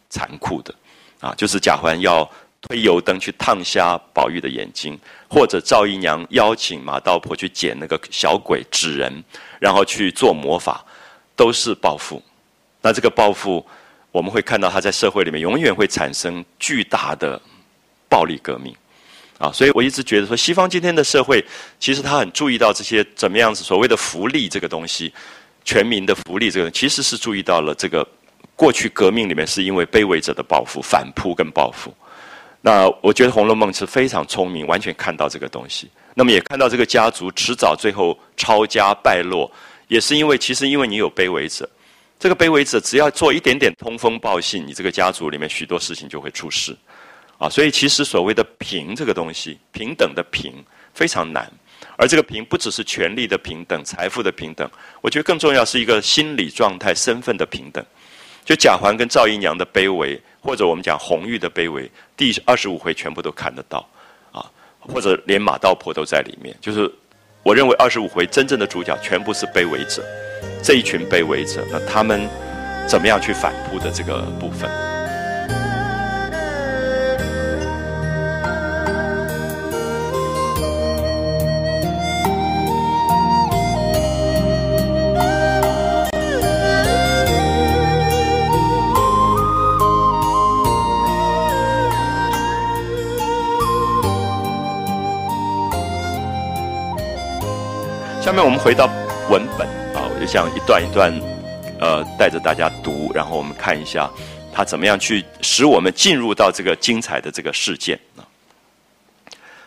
[0.08, 0.74] 残酷的。
[1.18, 2.30] 啊，就是贾环要。
[2.62, 9.22] 推油灯去烫瞎宝玉的眼睛，或者赵姨娘邀请马道婆去捡那个小鬼纸人，
[9.60, 10.84] 然后去做魔法，
[11.36, 12.20] 都是报复。
[12.80, 13.64] 那这个报复，
[14.10, 17.40] 我们会看到他在社会里面永远会产生巨大的
[18.08, 18.74] 暴力革命
[19.38, 19.52] 啊！
[19.52, 21.44] 所以我一直觉得说，西方今天的社会
[21.78, 25.12] 其实他很注意到这些怎么样子所谓的福利这个东西，
[25.66, 28.06] 全民的福利这个，其实是注意到了这个
[28.54, 31.92] 过去革命里面是因为卑微者的报复、反扑跟报复。
[32.62, 35.90] 那我觉得《红楼梦》是非常聪明，完全看到这个东西。
[36.14, 39.50] 那么也看到这个家族迟早最后抄家败落，
[39.88, 41.68] 也是因为其实因为你有卑微者，
[42.18, 46.74] 这个卑微者只要做一点点通风报信，你这个家族里面许多事情就会出事，
[47.38, 50.54] 啊，所以其实所谓的平这个东西，平等的平
[50.94, 51.52] 非常难，
[51.96, 57.84] 而这个平不只是权力的平等、财富的平等，我觉得更重要是一个心理状态、身份的平等。
[58.44, 63.88] 就贾环跟赵姨娘的卑微，或者我们讲红玉的卑微，第二十五回全部都看得到，
[64.30, 64.44] 啊，
[64.78, 66.54] 或者连马道婆都在里面。
[66.60, 66.88] 就是
[67.42, 70.04] 我认为二十五回真正的主角全部是卑微者，
[70.62, 72.28] 这一群卑微者，那他们
[72.88, 74.70] 怎么样去反扑的这个部分。
[98.26, 98.90] 下面我们回到
[99.30, 101.14] 文本啊，我就像一段一段，
[101.78, 104.10] 呃，带着大家读，然后我们看一下
[104.52, 108.26] 他怎么样去使我们进入到这个精彩的这个事件啊。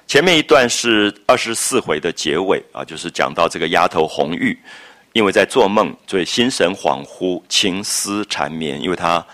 [0.08, 4.60] 前面一段是二十四回的结尾啊，就是讲到这个丫头红玉，
[5.14, 9.26] 因为在做梦，所以心神恍惚，情思缠绵，因为他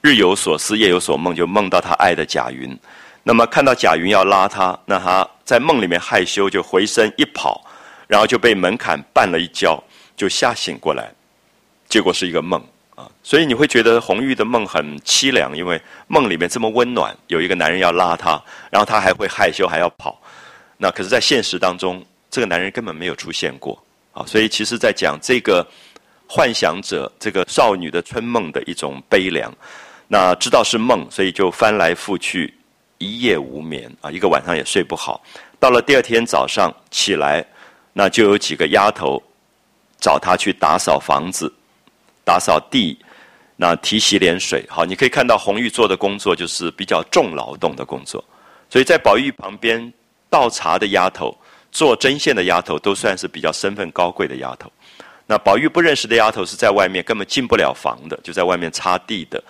[0.00, 2.76] 日有所思，夜有所梦，就梦到他爱的贾云。
[3.22, 7.64] 那么看到贾云要拉他，那他在梦里面害羞，就回身一跑。
[8.06, 9.82] 然后就被门槛绊了一跤，
[10.16, 11.12] 就吓醒过来，
[11.88, 12.62] 结果是一个梦
[12.94, 13.10] 啊。
[13.22, 20.20] 所以你会觉得红玉的梦很凄凉，因为梦里面这么温暖，有一个男人要拉她，然后她还会害羞还要跑。
[20.76, 23.80] 那可是，在现实当中，这个男人根本没有出现过
[24.12, 24.24] 啊。
[24.26, 25.66] 所以，其实在讲这个
[26.26, 29.52] 幻想者这个少女的春梦的一种悲凉。
[30.08, 32.52] 那知道是梦，所以就翻来覆去，
[32.98, 35.22] 一夜无眠啊，一个晚上也睡不好。
[35.58, 37.42] 到了第二天早上起来，
[37.94, 39.22] 那就有几个丫头
[39.98, 41.50] 找他去打扫房子、
[42.24, 42.98] 打扫地、
[43.56, 44.62] 那提洗脸水。
[44.68, 48.22] 好，你可以看到红玉做的工作就是比较重劳动的工作。
[48.68, 49.90] 所以在宝玉旁边
[50.28, 51.34] 倒茶的丫头、
[51.72, 54.70] 做针线的丫头，都算是比较身份高贵的丫头。
[55.26, 59.42] 那宝玉不认识的丫头是在外面根本进不了房的，就在外面擦地的。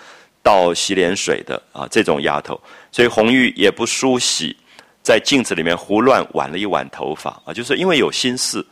[0.42, 2.60] 倒洗脸水的啊，这种丫头，
[2.92, 4.54] 所以红玉也不梳洗，
[5.04, 8.64] 在镜子里面胡乱挽了一挽头发啊，就是因为有心事，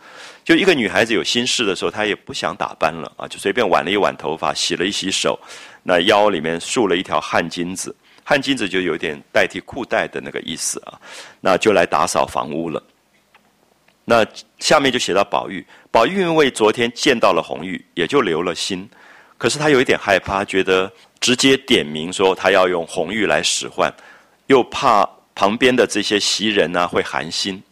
[0.43, 5.39] 就一个女孩子有心事的时候，她也不想打扮了啊，就随便挽了一挽头发，洗了一洗手，
[5.85, 10.99] 那腰里面束了一条汗巾子，汗巾子就有点代替裤带的那个意思啊，
[11.41, 12.83] 那就来打扫房屋了。
[14.05, 14.27] 那
[14.59, 18.89] 下面就写到宝玉，宝玉因为昨天见到了红玉，也就留了心，
[19.39, 20.91] 可是他有一点害怕，觉得。
[21.23, 23.89] 直接点名说他要用红玉来使唤，
[24.49, 27.63] 又怕旁边的这些袭人呢会寒心，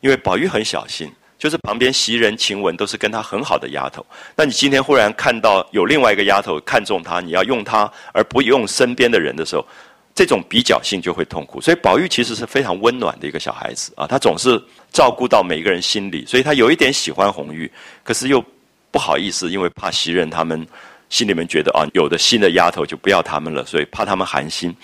[0.00, 4.04] 因为宝玉很小心，就是旁边袭人、晴雯都是跟他很好的丫头，
[4.36, 9.66] 那你今天忽然看到有另外一个丫头看中他，你要用他而不用身边的人的时候，
[10.14, 11.60] 这种比较性就会痛苦。
[11.60, 17.70] 所以宝玉其实是非常温暖的一个小孩子啊，他总是照顾到每个人心里，所以他有一点喜欢红玉，
[18.02, 18.44] 可是又
[18.90, 20.66] 不好意思，因为怕袭人他们。
[21.10, 24.74] 心里面觉得啊，有的新的丫头就不要他们了，所以怕他们寒心。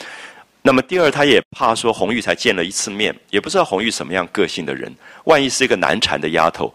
[0.62, 4.94] 那么第二，他也怕说红玉才见了一次面，也不知道红玉什么样个性的人，
[5.24, 6.72] 万一是一个难缠的丫头，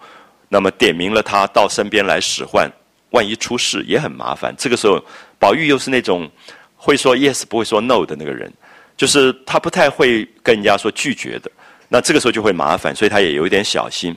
[0.50, 2.72] 那么点名了她到身边来使唤，
[3.12, 4.54] 万一出事也很麻烦。
[4.58, 5.04] 这个时候，
[5.40, 6.30] 宝玉又是那种
[6.76, 8.52] 会说 yes 不会说 no 的那个人，
[8.98, 11.52] 就是他不太会跟人家说拒绝的。
[11.88, 14.16] 那这个时候就会麻烦，所以他也有一点小心，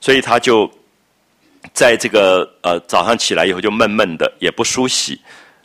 [0.00, 0.70] 所以他就。
[1.74, 5.20] 在这个呃早上起来以后就闷闷的，也不梳洗，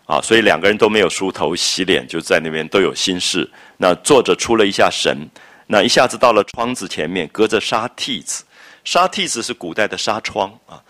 [0.05, 3.49] 啊，所以两个人都没有梳头洗脸，就在那边都有心事。
[3.77, 5.17] 那坐着出了一下神，
[5.67, 8.43] 那一下子到了窗子前面，隔着纱屉子，
[8.83, 10.81] 纱屉子是古代的纱窗啊，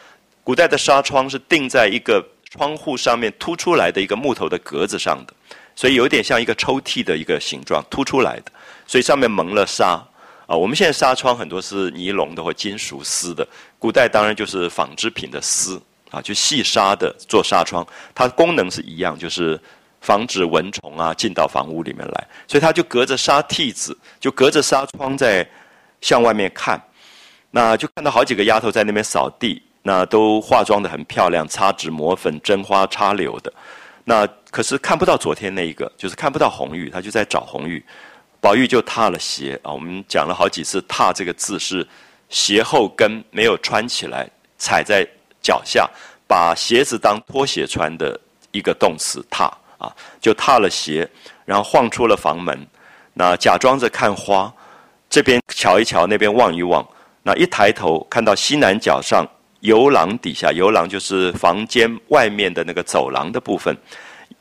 [0.44, 5.34] 古代的纱窗是钉在一个窗户上面凸出来的一个木头的格子上的，
[5.76, 8.52] 所以有点像一个抽屉的一个形状凸出来的，
[8.86, 10.02] 所以上面蒙了纱。
[10.48, 13.48] 啊，我们现在纱窗很多是尼龙的或金属丝的，
[13.80, 15.82] 古代当然就是纺织品的丝
[16.16, 19.60] 啊，就细纱的做纱窗，它功能是一样，就是
[20.00, 25.46] 防止蚊虫啊进到房屋里面来，所以它就隔着纱屉子，就隔着纱窗在
[26.00, 26.82] 向外面看，
[27.52, 33.52] 那就看到好几个丫头在那边扫地，那都化妆的很漂亮，擦脂抹粉，针花插柳的，
[34.06, 37.84] 那可是看不到昨天那一个，就是看不到红玉，他就在找红玉。
[38.40, 41.86] 宝玉就踏了鞋啊，我们讲了好几次，踏这个字是
[42.30, 45.04] 鞋后跟没有穿起来，踩在
[45.42, 45.90] 脚下，
[46.28, 48.20] 把鞋子当拖鞋穿的
[48.52, 49.46] 一个动词踏
[49.78, 51.08] 啊，就踏了鞋，
[51.46, 52.58] 然后晃出了房门，
[53.14, 54.52] 那假装着看花，
[55.10, 56.88] 这边瞧一瞧，那边望一望，
[57.24, 59.26] 那一抬头看到西南角上
[59.60, 63.76] 游廊底下，游廊就是房间外面的那个走廊的部分，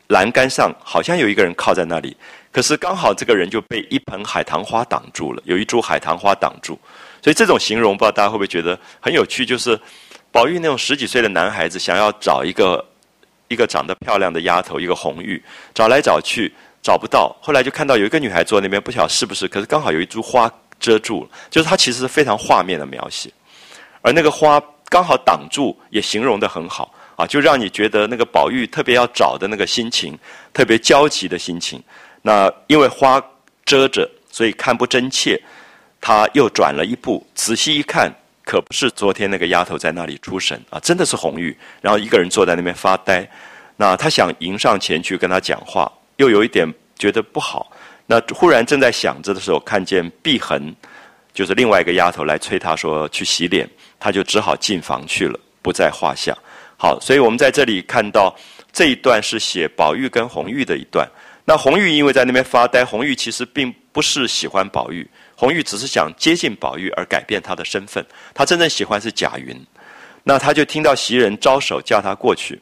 [0.08, 2.16] 栏杆上好像有一个人靠在那里。
[2.52, 6.78] 可是刚好这个人就被一盆海棠花挡住了，有一株海棠花挡住，
[7.20, 9.44] 所以这种形容不知道大家会不会觉得很有趣？
[9.44, 9.76] 就是
[10.34, 12.84] 宝玉那种十几岁的男孩子想要找一个
[13.46, 15.40] 一个长得漂亮的丫头，一个红玉，
[15.72, 23.30] 找来找去找不到，后来就看到有一个女孩坐那边，不晓得是不是，可是刚好有一株花遮住了，就是他其实是非常画面的描写，
[24.02, 30.18] 而那个花刚好挡住，也形容的很好啊，就让你觉得那个宝玉特别要找的那个心情，
[30.52, 31.80] 特别焦急的心情。
[32.22, 33.22] 那因为花
[33.64, 35.40] 遮着，所以看不真切。
[36.00, 38.12] 他又转了一步，仔细一看，
[38.44, 41.56] 可不是昨天那个丫头在那里出神啊，真的是红玉。
[41.80, 43.28] 然后一个人坐在那边发呆。
[43.76, 47.72] 那他想迎上前去跟他讲话，又有一点觉得不好。
[48.06, 50.74] 那忽然正在想着的时候，看见碧痕，
[51.32, 53.68] 就是另外一个丫头来催他说去洗脸，
[53.98, 56.36] 他就只好进房去了，不在话下。
[56.76, 58.32] 好，所以我们在这里看到
[58.72, 61.08] 这一段是写宝玉跟红玉的一段。
[61.46, 65.04] 那红玉因为在那边发呆，红玉其实并不是喜欢宝玉，
[65.44, 68.02] 红玉只是想接近宝玉而改变他的身份。
[68.32, 69.54] 他真正喜欢是贾云，
[70.22, 72.58] 那他就听到袭人招手叫他过去，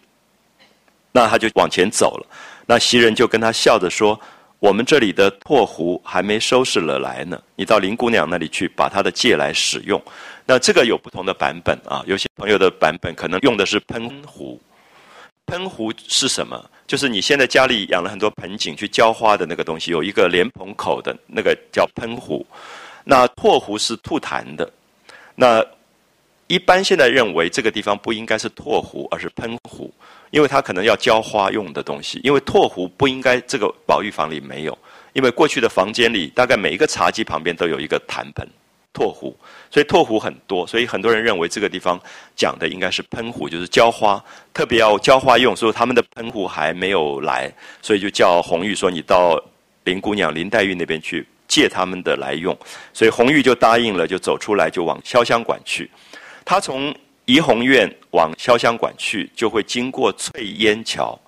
[1.13, 2.27] 那他就往前走了。
[2.67, 4.21] 那袭人就跟他笑着说
[4.59, 10.03] ：“我们这里的破壶还没收拾了来呢，你到林姑娘那里去把她的戒来使用。
[10.45, 14.61] 那这个有不同的版本啊，有些朋友的版本可能用的是喷壶。
[15.47, 16.69] 喷壶是什么？
[16.93, 22.47] 就是你现在家里养了很多盆景去浇花的那个东西，有一个莲蓬口的那个叫喷壶。
[23.03, 24.71] 那拓壶是吐痰的。
[25.35, 25.65] 那
[26.49, 29.91] 一般现在认为这个地方不应该是拓壶，而是喷壶，
[30.33, 32.21] 因为它可能要浇花用的东西。
[32.23, 34.79] 因为拓壶不应该这个宝玉房里没有，
[35.15, 38.47] 因为过去的房间里大概每一个茶几旁边都有一个痰盆。
[38.93, 39.35] 拓壶，
[39.71, 41.99] 所以拓壶很多，所以很多人认为这个地方
[42.37, 44.23] 讲的应该是喷壶，就是浇花，
[44.53, 49.43] 特别要浇花用，所以他们的喷壶还没有来，所以就叫红玉说你到
[49.85, 52.55] 林姑娘林黛玉那边去借他们的来用，
[52.93, 55.91] 所以红玉就答应了，就走出来就往潇湘馆去。
[56.45, 61.19] 他从怡红院往潇湘馆去，就会经过翠烟桥。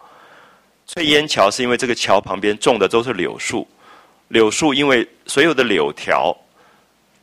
[0.87, 3.67] 翠烟桥是因为这个桥旁边种的都是柳树，
[4.29, 6.37] 柳树因为所有的柳条。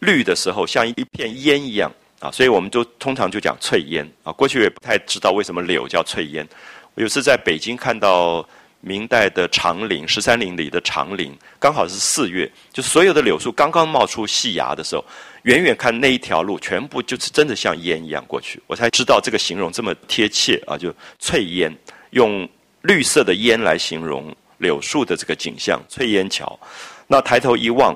[0.02, 4.32] 绿的时候像一片烟一样啊，所以我们都通常就讲翠烟啊。
[4.32, 6.48] 过去也不太知道为什么柳叫翠烟。
[6.96, 8.48] 有次在北京看到
[8.82, 15.06] 明代的长陵十三陵里的长陵，刚好是四月，就所有的柳树刚刚冒出细芽的时候，
[15.44, 21.72] 远远看那一条路全部就是真的像烟一样过去，我才知道这个形容这么贴切啊，就翠烟，
[22.10, 22.48] 用
[22.82, 25.80] 绿色的烟来形容柳树的这个景象。
[25.88, 26.60] 翠烟桥，
[27.08, 27.96] 那抬头一望。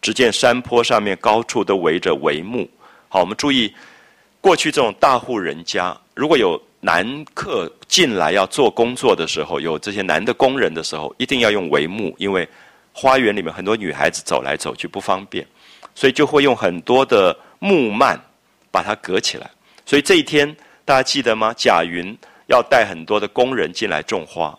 [0.00, 2.68] 只见山坡上面高处都围着帷幕。
[3.08, 3.72] 好，我们注意，
[4.40, 12.48] 过去这种大户人家，如果有男客进来要做工作的时候，有这些男的工人的时候，一定要用帷幕，因为
[12.92, 15.46] 花园里面很多女孩子走来走去不方便，
[15.94, 18.18] 所以就会用很多的木幔
[18.70, 19.50] 把它隔起来。
[19.84, 21.52] 所以这一天大家记得吗？
[21.56, 22.16] 贾云
[22.46, 24.56] 要带很多的工人进来种花，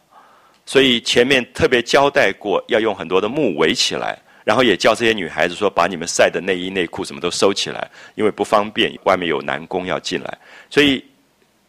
[0.66, 4.20] 所以前面特别交代过要用很多的木围起来。
[4.48, 7.86] 然后也叫这些女孩子说，把你们晒的内衣内裤什么都收起来，
[8.16, 10.38] 因为不方便，外面有男工要进来。
[10.70, 11.04] 所以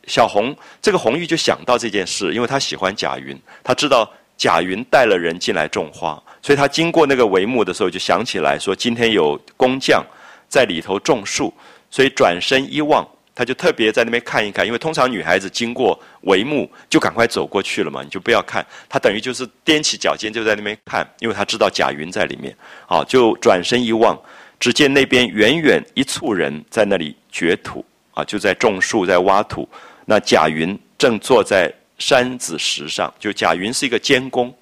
[0.06, 10.06] 小红这个红玉就想到这件事，因为她喜欢贾云，她知道贾云带了人进来种花，所以她经过那个帷幕的时候，就想起来说今天有工匠
[10.48, 11.52] 在里头种树，
[11.90, 13.04] 所以转身一望。
[13.38, 18.66] 他就特别在那边看一看，因为通常女孩子经过帷幕就赶快走过去了嘛，你就不要看。
[18.88, 22.52] 他等于就是踮起脚尖就在那边看，因为他知道贾云在里面。
[22.84, 24.20] 好，就转身一望，
[24.58, 29.68] 只见那边远远一簇人在那里掘土啊，就在种树，在挖土。
[30.04, 34.52] 那贾云正坐在山子石上，就贾云是一个监工，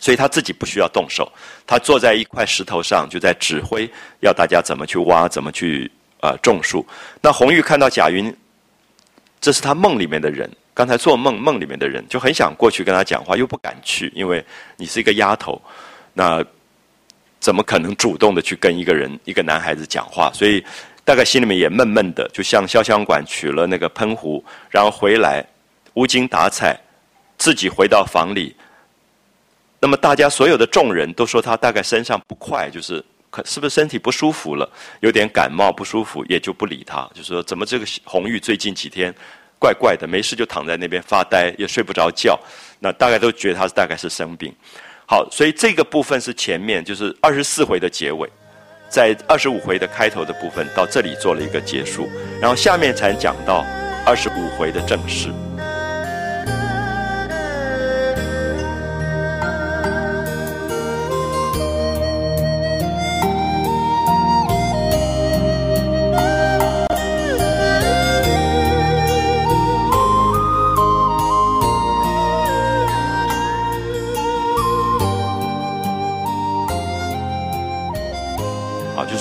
[0.00, 1.32] 所以他自己不需要动手，
[1.64, 3.88] 他坐在一块石头上，就在指挥
[4.22, 5.88] 要大家怎么去挖，怎么去。
[6.26, 6.84] 啊，种树。
[7.20, 8.34] 那红玉看到贾云，
[9.40, 10.50] 这是他梦里面的人。
[10.74, 14.44] 刚才做梦梦里面的人就很想过去跟他讲话，又不敢去，因为
[14.76, 15.58] 你是一个丫头，
[16.12, 16.44] 那
[17.40, 20.30] 怎么可能主动的去跟一个人、一个男孩子讲话？
[20.34, 20.62] 所以
[21.02, 25.42] 大概心里面也闷闷的，就向潇湘馆取了那个喷壶，然后回来
[25.94, 26.78] 无精打采，
[27.38, 28.54] 自己回到房里。
[29.80, 33.02] 那么大家所有的众人都说他大概身上不快，就是。
[33.44, 34.68] 是不是身体不舒服了？
[35.00, 37.08] 有点感冒不舒服，也就不理他。
[37.14, 39.14] 就说怎么这个红玉最近几天
[39.58, 42.38] 怪怪的，没事就躺在那边发呆，也睡不着觉。
[42.78, 44.54] 那大概都觉得他大概是生病。
[45.06, 48.28] 好，所以这个部分是前面就是二十四回的结尾，
[48.88, 52.08] 在二十五回的开头的部分到这里做了一个结束，
[52.40, 53.64] 然后下面才讲到
[54.04, 55.30] 二十五回的正事。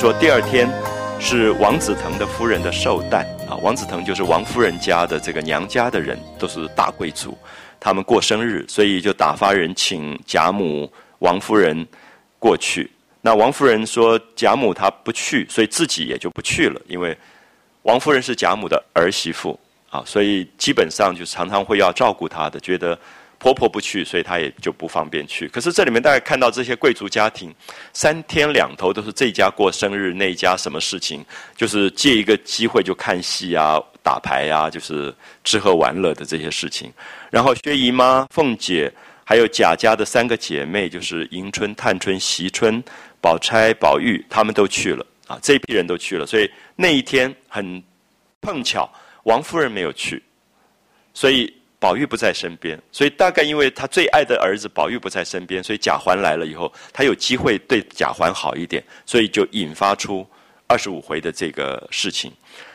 [0.05, 0.69] 说第二天
[1.19, 7.35] 是王子腾的夫人的寿诞啊，王子腾就是王夫人家的这个娘家的人，都是大贵族，
[7.79, 10.87] 他们过生日，所以就打发人请贾母、
[11.17, 11.83] 王夫人
[12.37, 12.87] 过去。
[13.19, 17.17] 那王夫人说贾母她不去，所以自己也就不去了，因为
[17.81, 22.95] 王夫人是贾母的儿媳妇啊，所以基本上就常常会要照顾她的，觉得。
[23.37, 25.47] 婆婆不去，所以她也就不方便去。
[25.49, 27.53] 可是这里面大概看到这些贵族家庭，
[27.93, 31.23] 三天两头都是这家过生日，那家什么事情，
[31.55, 35.13] 就是借一个机会就看戏啊、打牌啊，就是
[35.43, 36.91] 吃喝玩乐的这些事情。
[37.29, 38.91] 然后薛姨妈、凤姐，
[39.23, 42.83] 还有贾家的三个姐妹，就是迎春、探春、惜春、
[43.21, 46.25] 宝钗、宝玉，他们都去了啊，这一批人都去了。
[46.25, 47.83] 所以那一天很
[48.41, 48.89] 碰巧，
[49.23, 50.23] 王夫人没有去，
[51.13, 51.53] 所以。
[51.85, 60.27] 宝玉不在身边，所以大概因为他最爱的儿子宝玉不在身边，所以贾环来了以后，他有机会对贾环好一点，所以就引发出
[60.65, 62.31] 二十五回的这个事情。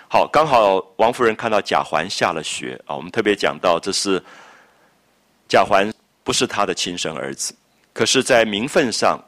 [0.06, 4.22] 好，刚好王夫人看到贾环下了学啊，我们特别讲到这是
[5.48, 5.92] 贾环
[6.22, 7.52] 不是他的亲生儿子，
[7.92, 9.18] 可是，在名分上，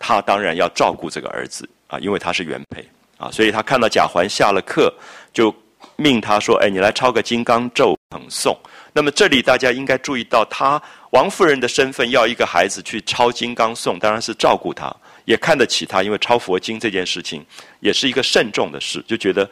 [0.00, 2.84] 他当然要照顾这个儿子啊，因为他是原配
[3.18, 4.92] 啊，所以他看到贾环下了课，
[5.32, 5.54] 就
[5.94, 8.56] 命他说：“哎，你来抄个金刚咒捧诵。”
[8.92, 10.80] 那么这里大家应该注意到，他
[11.10, 17.44] 王夫人的身份要一个孩子去抄金刚颂，当然是照顾他，也看得起他，因为抄佛经这件事情
[17.80, 19.48] 也是一个慎重的事，就觉得。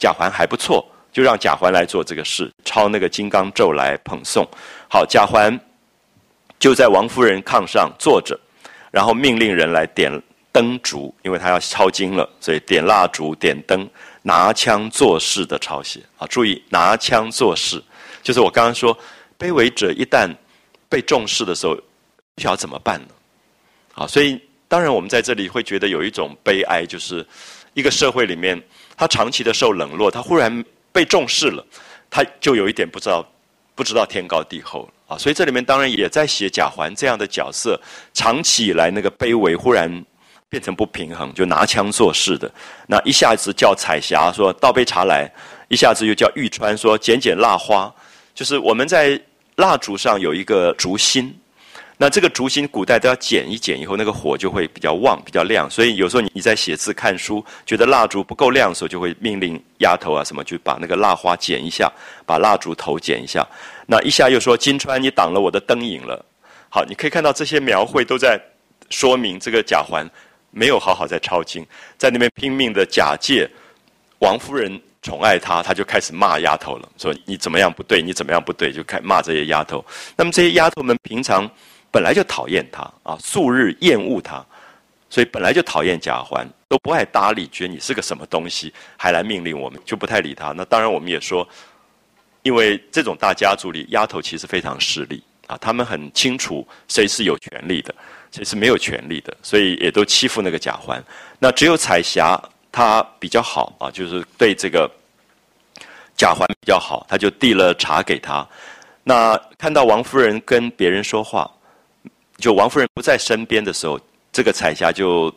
[0.00, 4.46] 贾环还不错，就让贾环来做这个事，抄那个金刚咒来捧诵。
[4.88, 5.58] 好，贾环
[6.56, 8.38] 就在王夫人炕上坐着，
[8.92, 10.22] 然后命令人来点
[10.52, 13.90] 灯烛，因为他要抄经了，所以点蜡烛、点灯，
[14.22, 15.98] 拿枪作势的抄写。
[16.16, 17.82] 啊，注意拿枪作势，
[18.28, 18.94] 就是我刚刚说，
[19.38, 20.28] 卑微者一旦
[20.86, 21.74] 被重视的时候，
[22.34, 23.08] 不晓得怎么办呢？
[23.94, 27.26] 好，所以当然我们在这里会觉得有一种悲哀，就是
[27.72, 28.62] 一个社会里面。
[28.98, 30.62] 他长期的受冷落，他忽然
[30.92, 31.64] 被重视了，
[32.10, 33.26] 他就有一点不知道
[33.74, 35.16] 不知道天高地厚了啊！
[35.16, 37.80] 所以这里面当然也在写贾环这样的角色，
[38.12, 40.04] 长期以来那个卑微忽然
[40.50, 42.52] 变成不平衡，就拿枪做事的。
[42.88, 45.32] 那一下子叫彩霞说倒杯茶来，
[45.68, 47.90] 一下子又叫玉川说捡捡蜡花，
[48.38, 49.20] 就是我们在
[49.56, 51.36] 蜡烛上有一个烛心。
[51.96, 55.68] 那这个烛芯，古代都要剪一剪以后，那个火就会比较旺、比较亮。
[55.68, 61.92] 所以有时候你你在写字、看书，觉得蜡烛不够亮的时候，就会命令丫头啊什么，就把那个蜡花剪一下，
[62.24, 63.44] 把蜡烛头剪一下。
[63.88, 66.24] 那一下又说金钏，你挡了我的灯影了。
[66.68, 68.40] 好，你可以看到这些描绘都在
[68.88, 70.08] 说明这个贾环
[70.52, 71.66] 没有好好在抄经，
[71.96, 73.50] 在那边拼命的假借
[74.20, 79.84] 王夫人宠爱他，他就开始骂丫头了，说你怎么样不对，你怎么样不对，就开骂这些丫头。
[80.16, 81.50] 那么这些丫头们平常。
[81.90, 84.44] 本来就讨厌他啊，素日厌恶他，
[85.08, 90.52] 所以本来就讨厌贾环，都不爱搭理，觉得你是个什么东西，还来命令我们，就不太理他。
[90.52, 91.48] 那当然，我们也说，
[92.42, 97.94] 因为这种大家族里，丫头其实非常势利啊，他们很清楚谁是有权利的，
[98.30, 101.02] 谁是没有权利的，所以也都欺负那个贾环。
[101.38, 102.38] 那只有彩霞
[102.70, 104.90] 她比较好啊，就是对这个
[106.16, 108.46] 贾环比较好，他就递了茶给他。
[109.04, 111.50] 那看到王夫人跟别人说话。
[112.38, 113.98] 就王夫人不在身边的时候，
[114.32, 115.28] 这个彩霞就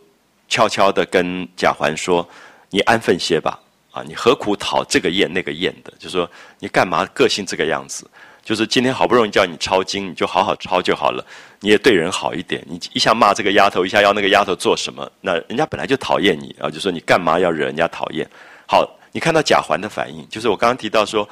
[0.47, 2.27] 悄悄的跟贾环说
[2.69, 3.59] ：“你安分些吧，
[3.89, 5.91] 啊，你何苦讨这个厌那个厌的？
[5.97, 6.29] 就说
[6.59, 8.07] 你干嘛个性这个样子？
[8.43, 11.25] 就是今天好不容易叫你抄经，你就好好抄就好了。
[11.59, 15.09] 你也对人好一点，你一下骂这个丫头，一下要那个丫头做什么？
[15.21, 18.27] 那人家本来就讨厌你啊，就说你干嘛要惹人家讨厌？
[18.67, 21.27] 好，你看到贾环的反应，就是我刚刚提到说，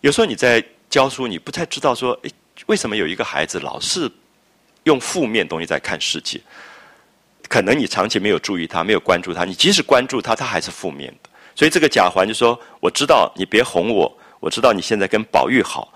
[0.00, 2.32] 有时候你在教书，你不太知道说，诶，
[2.66, 4.10] 为什么有一个孩子老是。
[4.84, 6.40] 用负面东西在看世界，
[7.46, 9.44] 可能你长期没有注意他，没有关注他。
[9.44, 11.28] 你即使关注他，他还是负面的。
[11.54, 14.10] 所以这个贾环就说：“我知道你别哄我，
[14.40, 15.92] 我知道你现在跟宝玉好，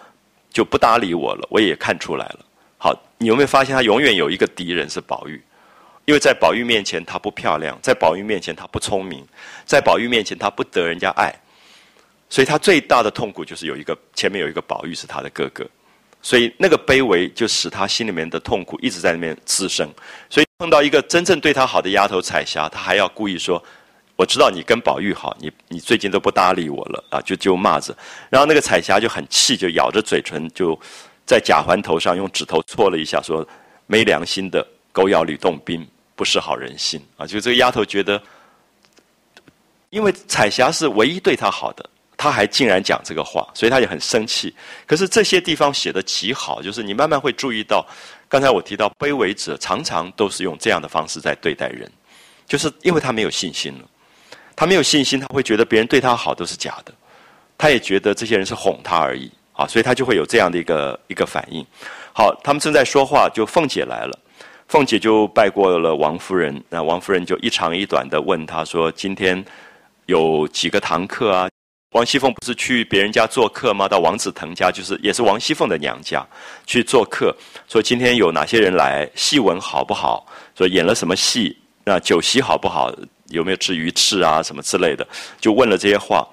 [0.53, 1.47] 就不搭理我了。
[1.51, 2.41] 我也看出来了。
[2.79, 5.43] 好，你有没有发现他永远有一个敌人是宝玉？
[6.05, 9.25] 因为在宝玉面前他不漂亮，在宝玉面前他不聪明，
[9.65, 11.33] 在宝玉面前他不得人家爱，
[12.29, 15.65] 所以他最大的痛苦就是有一个前面有一个宝玉是他的哥哥。”
[16.25, 19.89] 所以那个卑微就使他心里面的痛苦一直在那边滋生。
[20.31, 23.61] 所以碰到一个真正对他好的丫头彩霞，他还要故意说
[24.23, 27.93] ：“我知道你跟宝玉好，你你最近都不搭理我了啊！”就就骂着。
[28.31, 30.79] 然后那个彩霞就很气，就咬着嘴唇，就
[31.27, 33.45] 在贾环头上用指头戳了一下，说
[33.89, 38.23] ：“没良心的狗咬吕洞宾，不识好人心啊！”就这个丫头觉得，
[39.91, 41.85] 因为彩霞是唯一对她好的。
[42.17, 44.55] 她还竟然讲这个话，所以她也很生气。
[44.87, 47.85] 可是这些地方写的极好，就是你慢慢会注意到，
[48.29, 51.91] 刚才我提到卑微者常常都是用这样的方式在对待人，
[52.47, 53.89] 就是因为他没有信心了。
[54.55, 56.93] 他没有信心，他会觉得别人对他好都是假的，
[57.59, 61.65] 他也觉得这些人是哄他而已啊，所以他就会有这样的一个一个反应。
[62.13, 64.19] 好，他们正在说话，就凤姐来了，
[64.69, 69.43] 凤姐就拜过了王夫人，那王夫人就一长一短的问他说：“今天
[70.07, 71.49] 有几个堂客啊？”
[71.93, 73.87] 王熙凤不是去别人家做客吗？
[73.87, 76.27] 到王子腾家，就是也是王熙凤的娘家
[76.67, 77.37] 去做客。
[77.69, 79.07] 说今天有哪些人来？
[79.15, 80.27] 戏文好不好？
[80.57, 81.55] 说演了什么戏？
[81.85, 82.91] 那酒席好不好？
[83.33, 84.43] 有没有吃鱼翅啊？
[84.43, 85.07] 什么之类的？
[85.41, 86.27] 就问了这些话。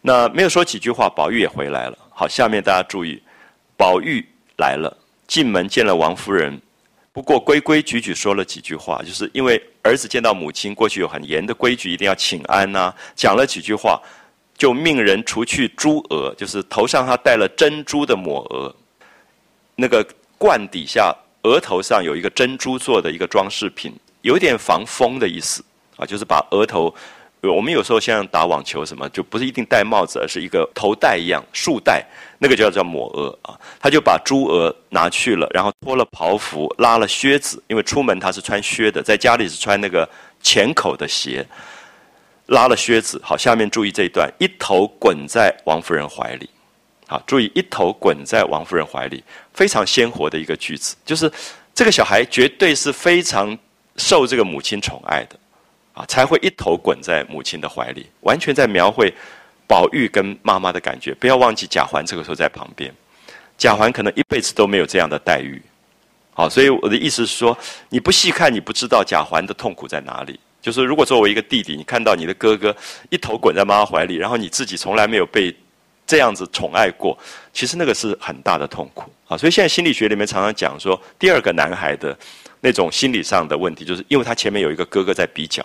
[0.00, 1.98] 那没有说几句话，宝玉也回来了。
[2.10, 3.22] 好，下面大家注意，
[3.76, 4.24] 宝玉
[4.56, 4.96] 来了，
[5.26, 6.60] 进门见了王夫人，
[7.12, 12.94] 不过规规矩矩说了几句话，就是因为儿子见到母亲，过去有很严的规矩，一定要请安呐。
[13.14, 14.00] 讲了几句话。
[14.56, 18.72] 就命人除去珠额，就是头上他戴了珍珠的抹额，
[19.74, 20.06] 那个
[20.38, 23.92] 冠底下额头上有一个珍珠做的一个装饰品，
[24.22, 25.62] 有点防风的意思
[25.96, 26.94] 啊，就是把额头。
[27.42, 32.02] 我们有时候像打网球什么，就不是一定戴帽子，而是一个头带一样束带，
[32.38, 33.52] 那个就叫抹额啊。
[33.78, 40.08] 他就把猪额拿去了，然后脱了袍服，拉了靴子，因为出门他是穿靴的，在家里是穿那个
[40.40, 41.46] 浅口的鞋，
[42.46, 43.20] 拉了靴子。
[43.22, 46.48] 好，下面注意这一段，一头滚在王夫人怀里。
[47.06, 49.22] 好，注意一头滚在王夫人怀里，
[49.52, 51.30] 非常鲜活的一个句子，就是
[51.74, 53.54] 这个小孩绝对是非常
[53.98, 55.38] 受这个母亲宠爱的。
[55.94, 59.10] 啊，才会一头滚在母亲的怀里，完全在描绘
[59.66, 61.14] 宝玉跟妈妈的感觉。
[61.14, 62.92] 不要忘记贾环这个时候在旁边，
[63.56, 65.62] 贾环可能一辈子都没有这样的待遇。
[66.32, 67.56] 好，所以我的意思是说，
[67.88, 70.38] 你不细看，你不知道贾环的痛苦在哪里。
[70.60, 72.74] 就是如果作为一个弟弟，你看到你的哥哥
[73.10, 75.54] 一头滚在妈妈怀里，然后你自己从来没有被
[76.06, 77.16] 这样子宠爱过，
[77.52, 79.36] 其实那个是很大的痛苦啊。
[79.36, 82.18] 所以现在心理学里面常常讲说，第二个男孩的
[82.60, 85.64] 那种心理上的问题，就是因为他前面有一个哥哥在比较。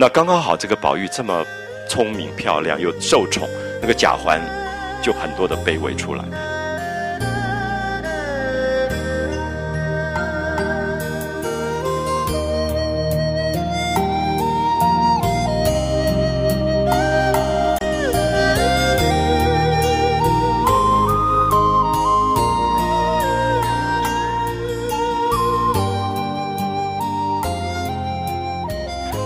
[0.00, 1.44] 那刚刚好，这个宝玉这么
[1.88, 3.48] 聪明漂亮又受宠，
[3.82, 4.40] 那个贾环
[5.02, 6.24] 就很多的卑微出来。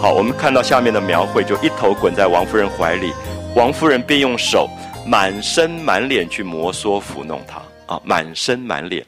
[0.03, 3.13] 好，我们看到下面的描绘，就一头滚在王夫人怀里，
[3.55, 4.69] 王夫人便用手
[5.07, 9.07] 满身满脸去摩挲抚弄他啊，满身满脸，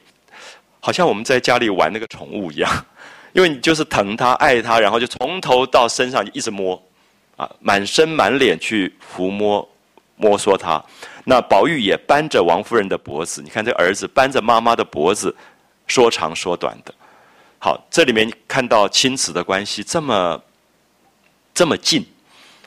[0.79, 2.71] 好像我们在家里玩那个宠物一样，
[3.35, 6.81] 因为你就是疼他爱他，然后就从头到身上一直摸，
[7.35, 9.67] 啊，满身满脸去抚摸
[10.15, 10.81] 摸索他。
[11.25, 15.35] 那宝玉也扳着王夫人的脖子，你看这儿子扳着妈妈的脖子，
[15.87, 16.93] 说长说短的。
[17.59, 20.41] 好，这里面看到亲子的关系这么。
[21.55, 22.05] 这么近，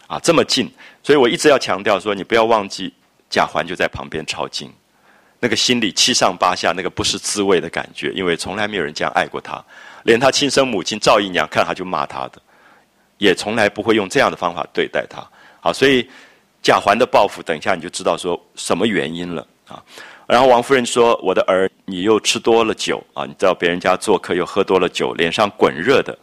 [0.06, 0.68] 啊，这么近，
[1.02, 2.92] 所以我一直要强调说，你不要忘记
[3.28, 4.72] 贾环就在旁边抄经，
[5.38, 9.62] 那个心里七上八下，那个不是滋味的感觉，因为从来没有人这样爱过他，
[10.04, 12.40] 连他亲生母亲赵姨娘看他就骂他的，
[13.18, 15.22] 也从来不会用这样的方法对待他。
[15.60, 16.08] 好，所以
[16.62, 19.84] 贾环的报复，等一下你就知道说什么原因了啊。
[20.26, 26.16] 然后王夫人说：“我的儿，你又吃多了酒啊，你到别人家做客又喝多了酒，脸上滚热的。”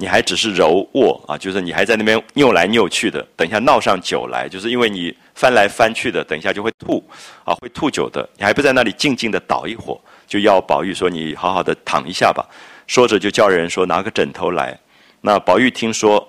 [0.00, 7.02] 你还只是揉握啊，就是你还在那边扭来扭去的，等一下闹上酒来，就是因为你翻来翻去的，等一下就会吐，
[7.44, 8.26] 啊，会吐酒的。
[8.36, 12.48] 你还不在那里静静的倒一会儿，就要宝玉说你好好的躺一下吧。
[12.86, 14.78] 说着就叫人说拿个枕头来。
[15.20, 16.26] 那宝玉听说，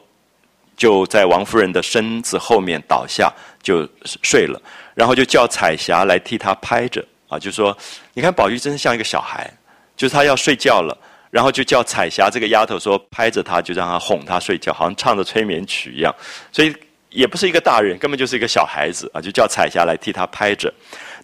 [0.75, 4.59] 就在王夫人的身子后面倒下就睡了，
[4.95, 7.77] 然后就叫彩霞来替他拍着啊，就说
[8.15, 9.47] 你看宝玉真像一个小孩，
[9.95, 10.97] 就是他要睡觉了。
[11.31, 16.13] 然后就叫彩霞这个丫头说拍着她，就让她哄她睡觉，好像唱着催眠曲一样。
[16.51, 16.75] 所以
[17.09, 19.21] 也不是一个大人，根本就是一个小孩子啊！
[19.21, 20.73] 就叫彩霞来替她拍着。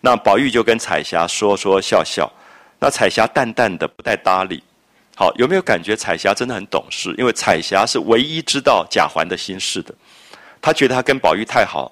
[0.02, 2.32] 那宝玉就跟彩霞说说笑笑。
[2.80, 4.62] 那彩霞淡淡的不带搭理。
[5.16, 7.16] 好，有没有感觉彩霞真的很懂事？
[7.18, 9.96] 因为彩霞是唯一知道贾环的心事的。
[10.62, 11.92] 她觉得她跟宝玉太好，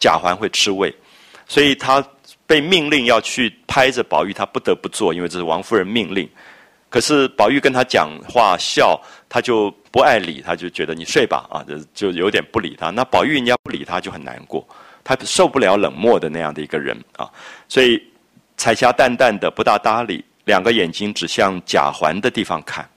[0.00, 0.94] 贾环会吃味，
[1.46, 2.04] 所以她
[2.46, 6.28] 被命令要去拍着宝玉，她不得不做，因为这是王夫人命令。
[6.88, 12.90] 可是宝玉跟他讲话笑，他就不爱理，他就觉得你睡吧啊，就就有点不理他。
[12.90, 14.66] 那宝玉人家不理他就很难过，
[15.02, 17.28] 他受不了冷漠的那样的一个人啊。
[17.68, 18.00] 所以
[18.56, 22.88] 彩霞淡淡的不大搭理，两个眼睛指向贾环的地方看。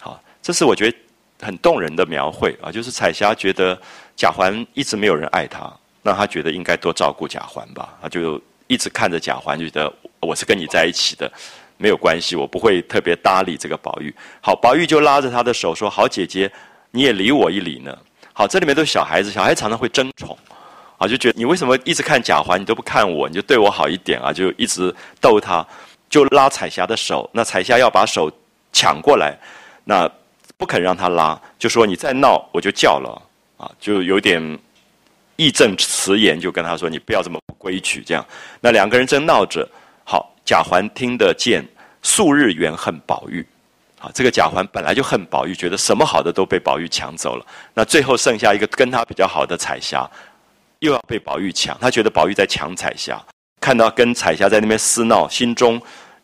[0.00, 0.96] 好，这是我觉得
[1.40, 3.78] 很动人的描绘啊，就是彩霞觉得
[4.16, 5.70] 贾环一直没有人爱他，
[6.02, 11.30] 那他觉得应该多照顾贾环吧，他就一直看着贾环，就觉得我是跟你在一起的。
[11.78, 14.14] 没有关系，我不会特别搭理这个宝玉。
[14.42, 16.50] 好，宝玉就拉着他的手说：“好姐姐，
[16.90, 17.96] 你也理我一理呢。”
[18.34, 20.36] 好，这里面都是小孩子，小孩常常会争宠，
[20.98, 25.66] 啊，就觉得你为什么一直看贾环，你都不看我，你就对我好一点啊，就一直逗他，
[26.10, 27.28] 就拉彩霞的手。
[27.32, 28.30] 那彩霞要把手
[28.72, 29.36] 抢过来，
[29.84, 30.08] 那
[30.56, 33.22] 不肯让他拉，就说：“你再闹，我就叫了。”
[33.58, 34.58] 啊，就有点
[35.34, 38.24] 义正辞严，就跟他说：“你不要这么不规矩。”这样，
[38.60, 39.68] 那两个人正闹着。
[40.48, 41.62] 贾环听得见，
[42.00, 43.46] 数日原恨宝玉。
[43.98, 47.44] 好，这个贾环本来就恨宝玉，觉得什么好的都被宝玉抢走了。
[47.74, 50.10] 那最后剩下一个跟他比较好的彩霞，
[50.78, 53.22] 又要被宝玉抢，他觉得宝玉在抢彩霞。
[53.60, 55.78] 看到跟彩霞在那边厮闹，心中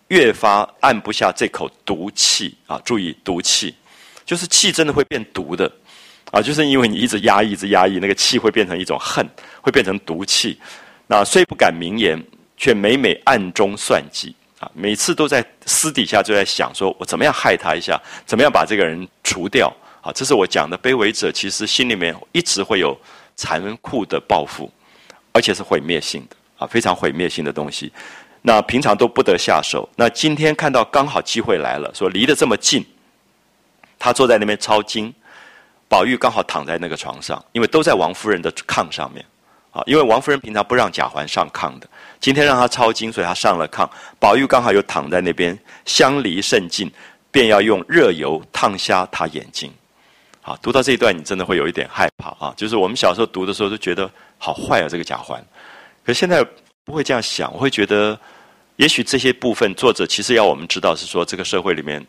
[0.09, 2.81] 越发按不下这口毒气啊！
[2.83, 3.75] 注意，毒气
[4.25, 5.71] 就是气，真的会变毒的
[6.31, 6.41] 啊！
[6.41, 9.29] 就是因为你一直压抑，一直压抑，那个气会变成一种恨，
[9.61, 10.59] 会变成毒气。
[11.09, 12.19] 那虽不敢明言。
[12.65, 14.71] 却每每暗中算计啊！
[14.73, 19.71] 每次都在私底下就在想，说我怎么样害他一下，怎么样把这个人除掉。
[20.01, 22.99] 啊，这是我讲的卑微者，其实心里面一直会有
[23.37, 24.73] 残酷的报复，
[25.33, 27.93] 而且是毁灭性的啊，非常毁灭性的东西。
[28.41, 32.83] 那平常都不得下手，那今天看到刚好机会来了，说离得这么近，
[33.99, 35.13] 他坐在那边抄经，
[35.87, 39.23] 宝玉刚好躺在那个床上，因为都在王夫人的炕上面
[39.71, 41.87] 啊，因为王夫人平常不让贾环上炕的，
[42.25, 43.87] 今天让他抄经，所以他上了炕，
[44.19, 46.91] 宝玉刚好又躺在那边，相离甚近，
[47.31, 49.71] 便要用热油烫瞎他眼睛。
[50.41, 52.55] 好，读到这一段，你真的会有一点害怕啊！
[52.57, 55.39] 就是我们小时候读的时候，都觉得好坏啊，这个贾环。
[56.03, 56.43] 可现在
[56.83, 58.19] 不会这样想，我会觉得，
[58.77, 62.03] 也许这些部分作者其实要我们知道，是说这个社会里面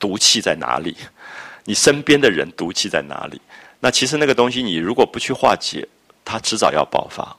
[0.00, 0.96] 毒气在哪里，
[1.62, 3.40] 你身边的人毒气在哪里。
[3.78, 5.86] 那其实那个东西，你如果不去化解，
[6.24, 7.36] 它迟早要爆发。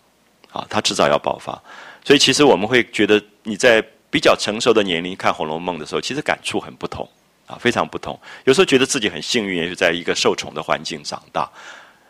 [0.52, 1.62] 啊，它迟早要爆发。
[2.04, 7.08] 所以其实我们会觉得，你在比较成熟的年龄看《红楼梦》的时候，其实感触很不同。
[7.50, 8.16] 啊，非常不同。
[8.44, 11.50] 有时候觉得自己很幸运，也是在一个受宠的环境长大。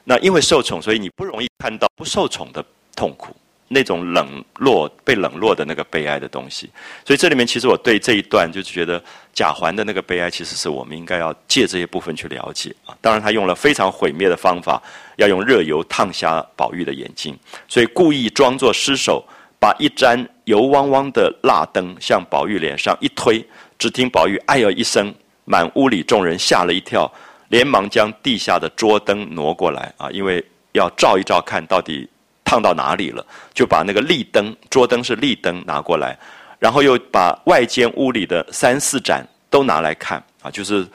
[0.04, 2.62] 那因为受宠，所以你不容易看到不受宠的
[2.94, 3.34] 痛苦，
[3.70, 6.70] 那种冷落、被冷落的那个悲哀的东西。
[7.06, 9.02] 所以这里面其实我对这一段就是觉得
[9.34, 12.94] 贾环的那个悲哀，其实是我们应该要借这些部分去了解啊。
[13.00, 14.84] 当然，他用了非常毁灭的方法，
[15.16, 19.26] 要用热油烫瞎宝玉的眼睛，所以故意装作失手，
[19.60, 23.46] 把一盏油汪汪的蜡灯向宝玉脸上一推，
[23.78, 25.14] 只听宝玉哎呀一声。
[25.46, 27.12] 满屋里众人吓了一跳，
[27.48, 32.08] 连忙将地下的桌灯挪过来啊，因为要照一照，看到底
[32.46, 36.16] 烫到哪里了，就把那个立灯，桌灯是立灯拿过来，
[36.60, 40.88] 然后又把外间屋里的三四盏都拿来看啊，就是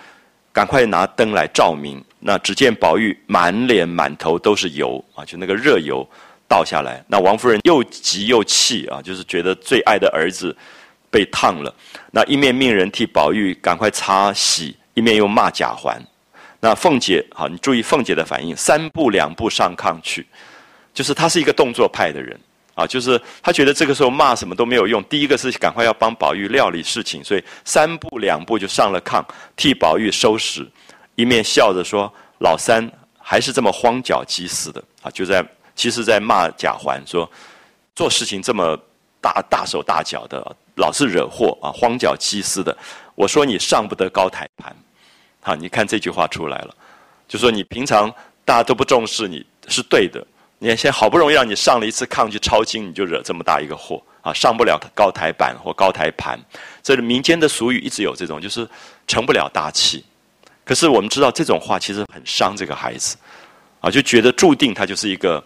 [0.52, 2.00] 赶快拿灯来照明。
[2.20, 6.08] 那只见宝玉满脸满头都是油啊，就那个热油
[6.48, 7.04] 倒下来。
[7.08, 10.56] 那王夫人又急又气啊，就是觉得最爱的儿子。
[11.10, 11.72] 被烫了，
[12.10, 15.96] 那一面命人替宝玉赶快擦洗，一面又骂贾环。
[16.58, 20.26] 那凤姐，好，你注意凤姐的反应，三步两步上炕去，
[20.92, 22.36] 就是她是一个动作派的人
[22.74, 25.00] 啊，就是她觉得这个时候骂什么都没有用。
[25.04, 29.24] 第一个是赶快要帮宝玉料理事情，所以三步两步就上了炕，
[29.54, 30.68] 替宝玉收拾，
[31.14, 32.90] 一面笑着说：“老三
[33.20, 37.30] 还是这么荒脚鸡似的啊！”就在其实，在骂贾环说，
[37.94, 38.78] 做事情这么
[39.20, 40.56] 大大手大脚的。
[40.76, 42.76] 老是惹祸啊，荒脚鸡似的。
[43.14, 44.74] 我说你上不得高台盘，
[45.40, 46.74] 好，你看这句话出来了，
[47.28, 48.12] 就说你平常
[48.44, 50.20] 大家都不重视你是对的。
[50.58, 56.36] 你看现在好不容易让你上了一次炕去抄经，你就惹这么大一个祸啊，上不了高台板或高台盘。
[56.82, 58.68] 这民间的俗语一直有这种，就是
[59.06, 60.04] 成不了大器。
[60.64, 63.16] 可是我们知道这种话其实很伤这个孩子
[63.78, 65.40] 啊，就觉得注定他就是一个。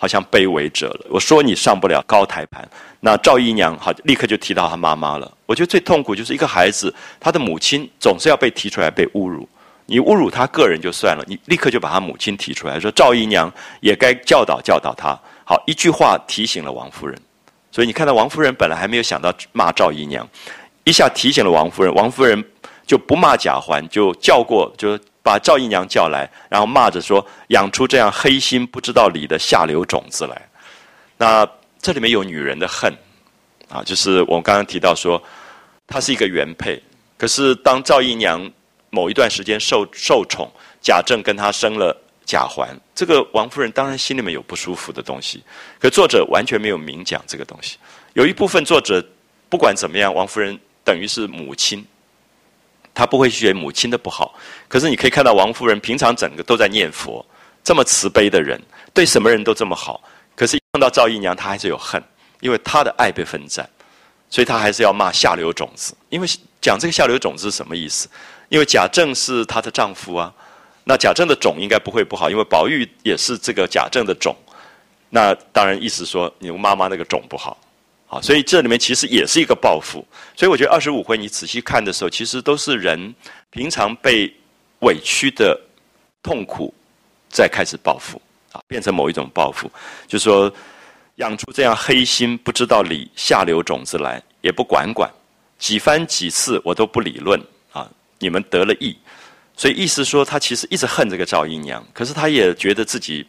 [0.00, 1.06] 好像卑微者了。
[1.10, 2.66] 我说你上不了高台盘，
[3.00, 5.30] 那赵姨娘好立刻就提到她妈妈了。
[5.44, 9.46] 我觉得最痛苦就是一个孩子，他的母亲总是要被提出来被侮辱。
[9.84, 15.18] 你侮辱他个人就算了，你立刻就把他母亲提出来，说赵姨娘也该教导教导他。
[15.44, 17.20] 好一句话提醒了王夫人，
[17.70, 20.26] 所以你看到王夫人本来还没有想到骂赵姨娘，
[20.84, 22.42] 一下提醒了王夫人，王夫人
[22.86, 24.98] 就不骂贾环，就叫过就。
[25.22, 30.48] 把赵姨娘叫来，然后骂着说：“养出这样黑心不知道理的下流种子来。”
[31.18, 31.46] 那
[31.78, 32.92] 这里面有女人的恨
[33.68, 35.22] 啊，就是我刚刚提到说，
[35.86, 36.82] 她是一个原配，
[37.18, 38.50] 可是当赵姨娘
[38.88, 40.50] 某一段时间受受宠，
[40.80, 41.94] 贾政跟她生了
[42.24, 45.42] 贾环，这个王夫人当然心里面有不舒服的东西，
[45.78, 47.76] 可作者完全没有明讲这个东西。
[48.14, 49.04] 有一部分作者
[49.48, 51.84] 不管怎么样，王夫人等于是母亲。
[53.00, 54.34] 他不会学母亲的不好，
[54.68, 57.24] 可是你可以看到王夫人平常整个都在念佛，
[57.64, 58.60] 这么慈悲的人，
[58.92, 60.02] 对什么人都这么好。
[60.36, 62.02] 可是碰到赵姨娘，她还是有恨，
[62.40, 63.66] 因为她的爱被分占，
[64.28, 65.94] 所以她还是要骂下流种子。
[66.10, 66.28] 因为
[66.60, 68.06] 讲这个下流种子是什么意思？
[68.50, 70.30] 因为贾政是她的丈夫啊，
[70.84, 74.36] 那贾政的种应该不会不好，因为宝玉也是这个贾政的种，
[75.08, 77.56] 那当然意思说你妈妈那个种不好。
[78.12, 80.04] 好，所以这里面其实也是一个报复。
[80.34, 83.14] 所以我觉得二十五回你仔细看的时候，其实都是人
[83.50, 84.28] 平常被
[84.80, 85.56] 委屈的
[86.20, 86.74] 痛苦，
[87.28, 89.70] 在开始报复啊，变成某一种报复，
[90.08, 90.52] 就说
[91.16, 95.08] 养出这样黑心不知道理下流种子来，也不管管，
[95.60, 97.40] 几番几次我都不理论
[97.70, 97.88] 啊，
[98.18, 98.98] 你们得了意，
[99.56, 103.24] 所以意思说他其实一直恨这个赵姨娘，可是他也觉得自己。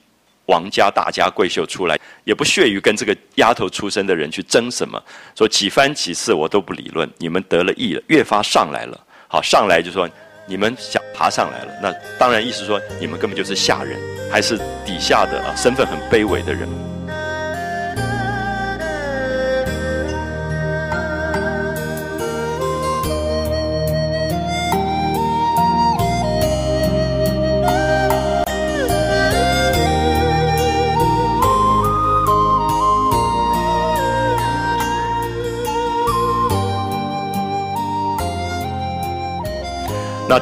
[0.51, 5.01] 王家大家闺秀出来，也不屑于跟这个丫头出身的人去争什么。
[5.33, 8.99] 说几番几次我都不理论，你们得了意了，越发上来了。
[9.29, 10.09] 好，上来就说
[10.45, 13.97] 你们想爬上来了，那当然意思说你们根本就是下人，
[14.29, 16.90] 还是底下的啊，身份很卑微的人。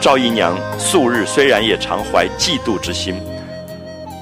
[0.02, 3.22] 赵姨娘素日虽然也常怀嫉妒之心，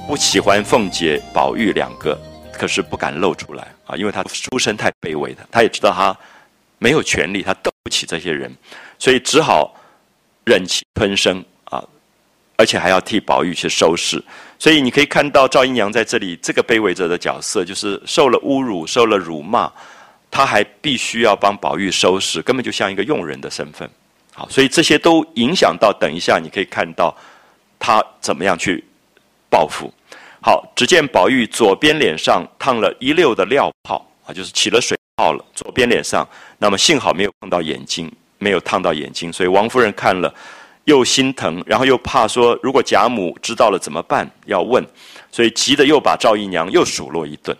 [0.08, 2.18] 不喜欢凤姐、宝玉两个，
[2.52, 6.16] 可是不敢露出来啊，因为她出身太卑微的，她也知道她
[6.78, 8.52] 没有权利，她斗不起这些人，
[8.98, 9.72] 所以只好
[10.44, 11.80] 忍气吞声啊，
[12.56, 14.20] 而且还要替宝玉去收拾。
[14.58, 19.72] 所以你可以看到赵姨娘在这里这个卑微者的角色，就是受了侮辱、受了辱骂，
[20.28, 23.88] 她还必须要帮宝玉收拾，根本就像一个佣人的身份。
[24.38, 27.12] 好，所以这些都影响到等一下你可以看到
[27.76, 28.84] 他怎么样去
[29.50, 29.92] 报复。
[30.40, 36.24] 好，只见宝玉左边脸上烫了一溜的料泡啊，就是起了水泡了，左边脸上。
[36.58, 38.08] 那么幸好没有碰到眼睛，
[38.38, 40.32] 没有烫到眼睛，所以王夫人看了。
[40.84, 44.26] 又心疼，然后又怕说，如果贾母知道了怎么办？
[44.46, 44.82] 要问，
[45.30, 47.54] 所以急得又把赵姨娘又数落一顿，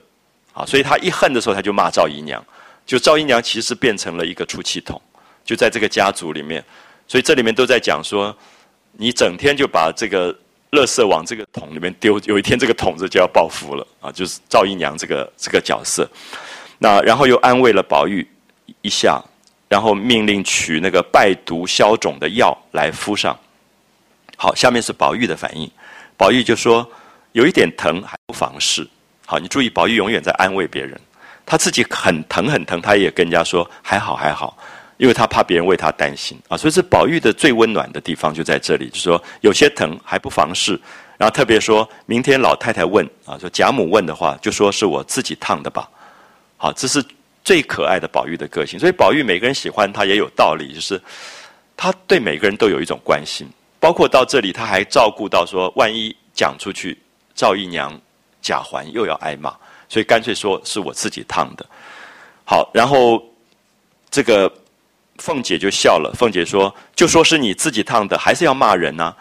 [0.54, 2.42] 啊，所以他一恨的时候，他就骂赵姨娘，
[2.86, 4.98] 就赵姨娘其实变成了一个出气筒，
[5.48, 6.62] 就在这个家族里面，
[7.06, 8.36] 所以这里面都在讲说，
[8.92, 10.30] 你整天就把这个
[10.72, 16.06] 垃圾往这个桶里面丢，有一天这个桶子就要报复了啊，就是赵姨娘这个这个角色，
[16.76, 18.28] 那然后又安慰了宝玉
[18.82, 19.24] 一下。
[19.70, 23.38] 然后命令取那个败毒消肿的药来敷上。
[24.34, 25.70] 好，下面是宝玉的反应。
[26.16, 26.90] 宝玉就说
[27.32, 28.88] ：“有一点疼，还不妨事。”
[29.28, 30.98] 好，你注意，宝玉永远在安慰别人。
[31.44, 34.56] 他自己很疼很疼，他也跟人家说：“还好还好。”
[34.98, 36.56] 因为他怕别人为他担心啊。
[36.56, 40.78] 所以，是宝玉的最温暖的地方就在这里，就是说有些疼还不妨事。
[41.16, 45.88] 然后特别说明天老太太问啊，说贾母问的话，就说是我自己烫的吧。
[46.58, 47.02] 好，这是。
[47.44, 51.00] 最可爱的宝玉的个性，所以宝玉每个人喜欢他也有道理，就是
[51.74, 53.48] 他对每个人都有一种关心，
[53.80, 56.98] 包括到这里他还照顾到说，万一讲出去，
[57.34, 57.98] 赵姨娘、
[58.42, 59.56] 贾环又要挨骂，
[59.88, 61.64] 所以干脆说是我自己烫的。
[62.44, 63.22] 好，然后
[64.10, 64.52] 这个
[65.18, 69.14] 凤姐就笑了，凤姐说：“就说是你自己烫的，还是要骂人呢？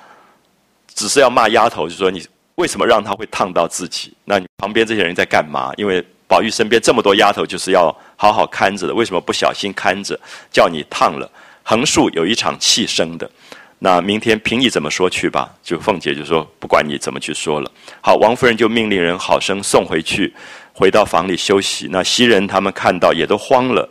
[0.93, 2.25] 只是要骂丫头，就说你
[2.55, 4.13] 为什么让她会烫到自己？
[4.25, 5.71] 那你旁边这些人在干嘛？
[5.77, 8.93] 因为。”宝玉身边这么多丫头，就是要好好看着的。
[8.93, 10.19] 为什么不小心看着，
[10.51, 11.31] 叫你烫了？
[11.63, 13.31] 横竖有一场气生的。
[13.79, 15.49] 那明天凭你怎么说去吧。
[15.63, 17.71] 就凤姐就说不管你怎么去说了。
[18.01, 20.35] 好，王夫人就命令人好生送回去，
[20.73, 21.87] 回到房里休息。
[21.89, 23.89] 那袭人他们看到也都慌了。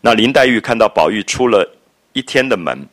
[0.00, 1.68] 那林黛玉看到宝玉出了
[2.12, 2.86] 一天的门，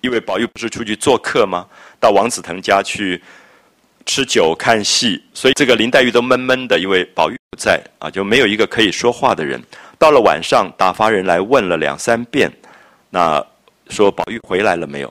[0.00, 1.66] 因为宝玉不是出去做客吗？
[1.98, 3.22] 到王子腾家去。
[4.06, 9.58] 吃酒看戏，所以这个林黛玉都闷闷的，因为宝玉不在啊，就没有一个可以说话的人。
[9.98, 12.52] 到了晚上，打发人来问了两三遍，
[13.08, 13.42] 那
[13.88, 15.10] 说宝玉回来了没有？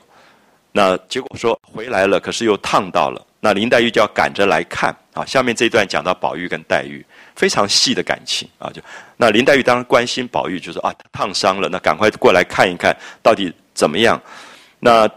[0.70, 3.20] 那结果说回来了，可是又烫到了。
[3.40, 5.24] 那林黛玉就要赶着来看啊。
[5.24, 7.04] 下面这一段讲到宝玉跟黛玉
[7.34, 8.80] 非常细的感情啊，就
[9.16, 14.20] 那林黛玉当然关心宝玉，就说啊烫伤了，那赶快过来看一看到底怎么样。
[14.78, 15.08] 那。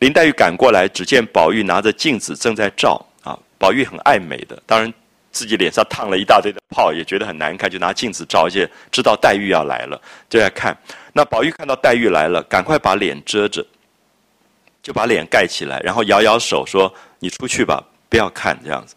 [0.00, 3.38] 林黛玉赶过来，只见宝玉拿着镜子正在照啊。
[3.58, 4.90] 宝玉很爱美的，当然
[5.30, 10.00] 自己脸上烫了一大堆的泡，也觉得很难看，就拿镜子照，而且知道黛玉要来了，
[10.30, 10.74] 就在看。
[11.12, 13.62] 那宝玉看到黛玉来了，赶快把脸遮着，
[14.82, 18.94] 就把脸盖起来，然后摇摇手说：“你出去吧，不要看这样子。”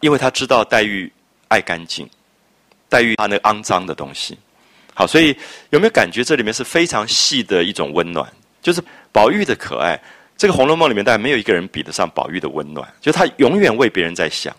[0.00, 1.12] 因为他知道黛玉
[1.48, 2.08] 爱干净，
[2.88, 4.38] 黛玉怕那肮脏的东西。
[4.94, 5.36] 好，所以
[5.70, 8.28] 有没有感觉这里面是非常细的一种温暖？
[8.60, 8.82] 就是
[9.12, 9.98] 宝玉的可爱。
[10.36, 12.88] 这个《红楼梦》里面，大概没有一个人比得上宝玉的温暖。
[13.00, 14.54] 就他永远为别人在想，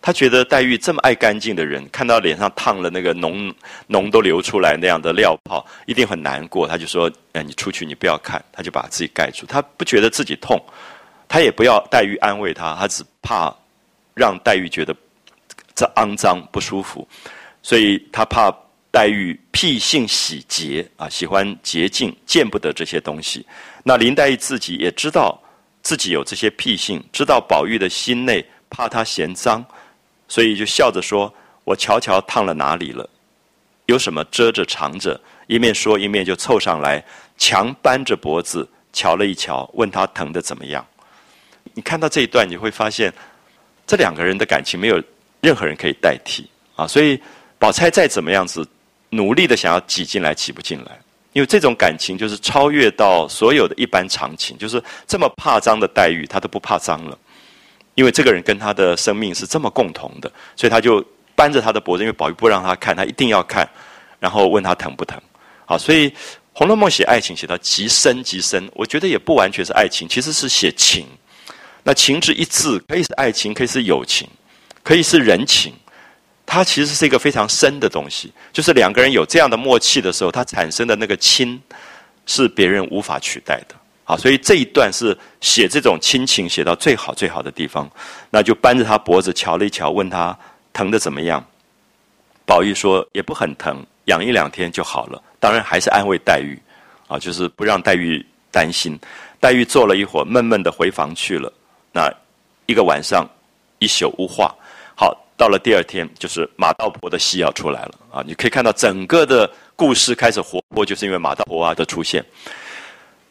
[0.00, 3.52] 他觉得黛玉这么爱干净的人，看到脸上烫了那个脓
[3.88, 6.68] 脓都流出来那样的料泡，一定很难过。
[6.68, 9.44] 他就说：“哎，你出去，你不要看。”他就把自己盖住。
[9.46, 10.60] 他不觉得自己痛，
[11.26, 13.52] 他也不要黛玉安慰他，他只怕
[14.14, 14.94] 让黛玉觉得
[15.74, 17.08] 这肮脏不舒服，
[17.64, 18.54] 所以他怕。
[18.94, 23.44] 黛玉癖性喜洁啊，喜欢洁净，见不得这些东西。
[23.82, 25.36] 那林黛玉自己也知道
[25.82, 29.66] 自己有这些癖性，知道宝玉的心内怕他嫌脏，
[30.28, 31.34] 所以就笑着说
[31.66, 33.10] ：“我瞧瞧烫了哪里了，
[33.86, 37.04] 有什么遮着藏着。”一面说一面就凑上来，
[37.36, 40.86] 强扳着脖子瞧了一瞧，问他疼的怎么样。
[41.72, 43.12] 你看到这一段，你会发现
[43.88, 45.02] 这两个人的感情没有
[45.40, 46.86] 任何人可以代替啊。
[46.86, 47.20] 所以
[47.58, 48.66] 宝钗再怎么样子。
[49.10, 51.00] 努力的想要挤进来，挤不进来，
[51.34, 57.16] 因为这种感情就是超越到所有的一般常情，就是这么怕脏的黛玉，她都不怕脏了，
[57.94, 61.00] 因为这个人跟她的生命是这么共同的，所以他就
[61.36, 63.68] 扳着她的脖子，因为宝玉不让他看，他一定要看，
[64.18, 65.16] 然后问他疼不疼。
[65.64, 66.10] 好，所以
[66.52, 71.06] 《红楼梦》写爱情写到极深极深，我觉得也不完全是爱情，其实是写情。
[71.84, 74.28] 那情之一字，可以是爱情，可以是友情，
[74.82, 75.72] 可以是人情。
[76.46, 81.60] 它其实是一个非常深的东西，就是两个人有这样的默契的时候，它产生的那个亲，
[82.26, 83.74] 是别人无法取代的。
[84.04, 87.90] 好，所以这一段是写这种亲情写到最好最好的地方，
[88.30, 90.38] 那就扳着他脖子瞧了一瞧，问他
[90.72, 91.42] 疼的怎么样？
[92.44, 95.22] 宝玉说也不很疼，养一两天就好了。
[95.40, 96.60] 当然还是安慰黛玉，
[97.08, 98.98] 啊，就是不让黛玉担心。
[99.40, 101.50] 黛玉坐了一会儿，闷闷的回房去了。
[101.90, 102.12] 那
[102.66, 103.26] 一个晚上
[103.78, 104.54] 一宿无话。
[105.36, 108.22] 到了第二天，就是马道婆的戏要出来了啊！
[108.26, 112.24] 你可以看到整个的故事开始活泼，就是因为马道婆啊的出现。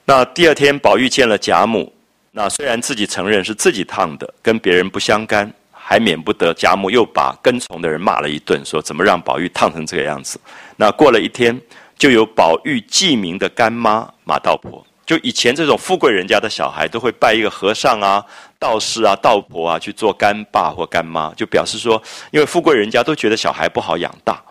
[0.05, 1.91] 那第二天，宝玉见了贾母，
[2.31, 10.37] 那虽然自己承认是自己烫的，跟别人不相干，还免不得贾母又把跟从的人骂了一顿，说怎么让宝玉烫成这个样子。
[10.75, 11.57] 那过了一天，
[11.97, 18.25] 就有宝玉记名的干妈马道婆，就以前这种富贵人家的小孩，都会拜一个和尚啊、
[18.63, 22.01] 道士啊、道婆啊去做干爸或干妈，就表示说，
[22.31, 24.41] 因为富贵人家都觉得小孩不好养大，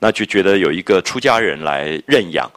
[0.00, 2.50] 那就觉得有一个出家人来认养。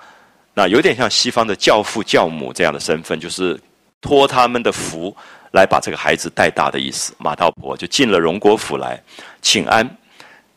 [0.56, 3.60] 那有点像西方的教父教母这样的身份，就是
[4.02, 5.16] 托他们的福
[5.52, 7.14] 来把这个孩子带大的意思。
[7.20, 9.00] 马道婆就进了荣国府来
[9.40, 9.88] 请安，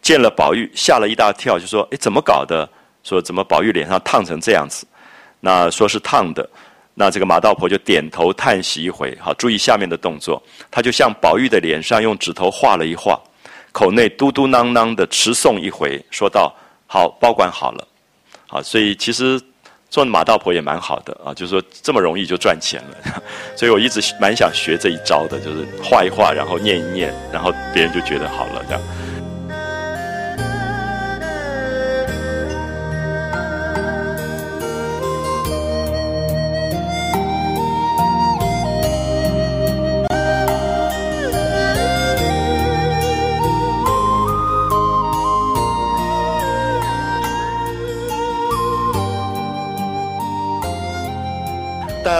[0.01, 2.67] 见了宝玉，吓了一大跳，就说：“哎，怎么搞的？
[3.03, 4.87] 说怎么宝玉脸上烫成这样子？
[5.41, 6.49] 那说是烫的。
[7.01, 9.17] 那这个马道婆就点头叹息一回。
[9.19, 10.41] 好，注意下面的动作，
[10.71, 13.19] 他就向宝玉的脸上用指头画了一画，
[13.73, 16.55] 口内嘟嘟囔囔的持诵一回，说道：
[16.87, 17.89] 好，保管好了。
[18.47, 19.41] 好，所以其实。
[19.93, 23.21] 做马道婆也蛮好的啊，就是说这么容易就赚钱了，
[23.59, 28.81] 所以我一直蛮想学这一招的，就是画一画，然后念一念，然后别人就觉得好了这样。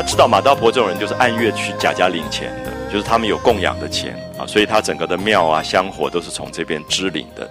[0.03, 7.49] 知道马道婆这种人就是按月去贾家领钱的，就是他们有供养的钱啊，所以他整个的庙啊香火都是从这边支领的，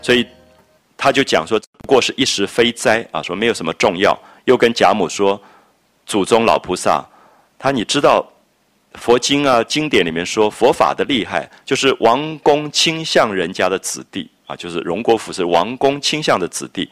[0.00, 0.26] 所以
[0.96, 4.18] 他就讲说不过是一时非灾啊，说没有什么重要。
[4.44, 5.40] 又跟贾母说，
[6.04, 7.04] 祖宗老菩萨，
[7.58, 8.26] 他你知道
[8.94, 16.90] 佛经啊经典里面说佛法的厉害，就是王公倾向人家的子弟啊，就是荣国府是王公倾向的子弟。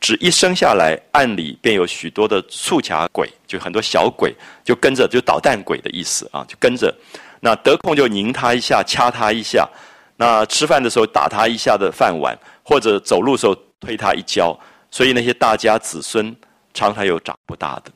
[0.00, 6.94] 只一生下来，暗里便有许多的促卡鬼，就很多小鬼就跟着，就捣蛋鬼的意思啊，就跟着。
[7.40, 9.68] 那得空就拧他一下，掐他一下。
[10.16, 14.58] 那吃饭的时候打他一下的饭碗，或者走路的时候推他一跤。
[14.90, 16.34] 所以那些大家子孙
[16.72, 17.90] 常常有长不大的。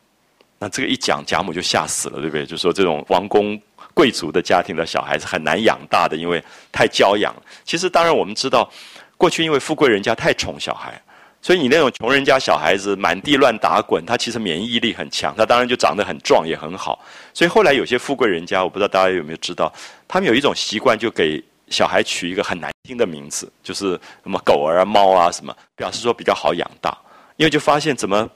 [0.58, 2.44] 那这个一讲，贾母就吓死了，对不对？
[2.44, 3.58] 就说这种王公
[3.94, 6.42] 贵族的家庭的小孩子很难养大的，因为
[6.72, 7.34] 太娇养。
[7.64, 8.70] 其实当然我们知道，
[9.16, 11.00] 过去因为富贵人家太宠小孩。
[11.42, 17.02] 所以你那种穷人家小孩子满地乱打滚，他其实免疫力很强，他当然就长得很壮也很好。
[17.32, 19.72] 所以后来有些富贵人家，我不知道大家有没有知道，
[20.06, 26.96] 他们有一种习惯，就给小孩取一个很难听的名字，就是什么狗儿啊、猫啊什么，表示说比较好养大。
[27.36, 28.28] 因为就发现怎么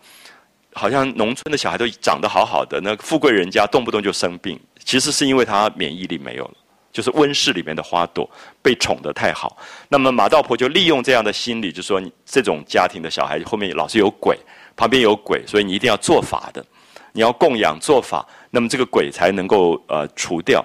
[0.73, 6.55] 好像农村的小孩都长得好好的，那富贵人家动不动就生病，其实是因为他免疫力没有了。
[6.95, 8.31] 就是温室里面的花朵
[8.63, 9.57] 被宠得太好，
[9.89, 14.39] 那么马道婆就利用这样的心理，就说你这种家庭的小孩后面老是有鬼，
[14.77, 16.65] 旁边有鬼，所以你一定要做法的，
[17.11, 20.65] 你要供养做法，那么这个鬼才能够呃除掉。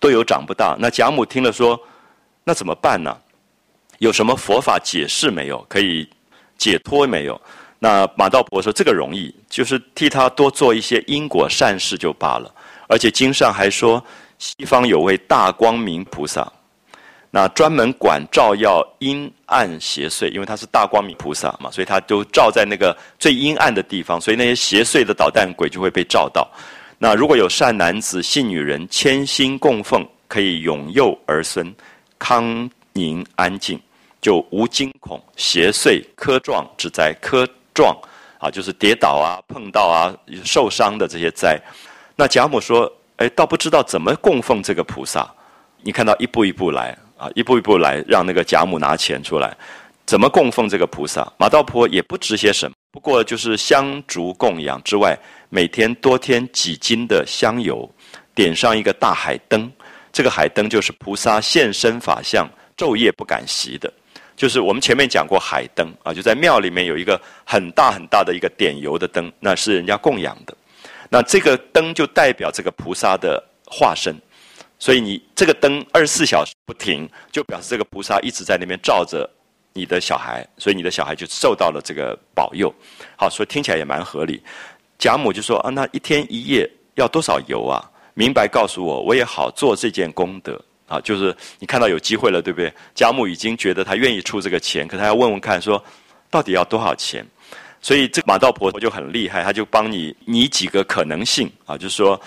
[0.00, 1.78] 都有长不大，那贾母听了说，
[2.42, 3.14] 那怎么办呢？
[3.98, 5.62] 有什么佛法解释没有？
[5.68, 6.08] 可以
[6.56, 7.38] 解脱没有？
[7.78, 12.50] 那马道婆说这个容易，就是替他多做一些因果善事就罢了，
[12.88, 14.02] 而且经上还说。
[14.38, 16.50] 西方有位大光明菩萨，
[17.30, 26.48] 那专门管照耀阴暗邪祟，因为他是大光明菩萨嘛，所以他都照在那个最阴暗的地方，所以那些邪祟的捣蛋鬼就会被照到。
[26.98, 31.74] 那如果有善男子、信女人谦心供奉，可以永佑儿孙，
[32.18, 33.80] 康宁安静，
[34.20, 37.12] 就无惊恐邪祟磕撞之灾。
[37.20, 37.96] 磕撞
[38.38, 40.14] 啊，就是跌倒啊、碰到啊、
[40.44, 41.58] 受伤的这些灾。
[42.14, 42.92] 那贾母说。
[43.16, 45.28] 哎，倒不知道怎么供奉这个菩萨。
[45.82, 49.56] 你看到一步一步来啊，一步一步来，让那个贾母拿钱出来，
[50.04, 51.30] 怎么供奉这个菩萨？
[51.38, 55.16] 马道婆也不值些什么，不过就是香烛供养之外，
[55.48, 57.88] 每天多添几斤的香油，
[58.34, 59.70] 点上一个大海灯。
[60.12, 63.92] 这个海灯就是菩萨现身法相，昼夜不敢熄的。
[64.36, 70.56] 就是我们前面讲过海灯啊，就在庙里面有一个很大很大的一个点油的灯，那是人家供养的。
[71.14, 74.12] 那这个灯就代表这个菩萨的化身，
[74.80, 79.30] 所以你这个灯二十四小时不停，就表示这个菩萨一直在那边照着
[79.74, 82.74] 你的小孩，所以你的小孩就受到了这个保佑。
[83.16, 84.42] 好，所以听起来也蛮合理。
[84.98, 87.78] 贾母就说啊，那一天一夜要多少油啊？
[88.14, 91.00] 明白告诉我，我也好做这件功德啊。
[91.02, 92.74] 就是你看到有机会了，对不对？
[92.92, 95.80] 贾母已经觉得他愿意出这个钱，可他要问问看，说
[96.28, 97.24] 到底要多少钱？
[97.84, 102.18] 所以这马道婆就很厉害，他就帮你拟几个可能性啊，就是说，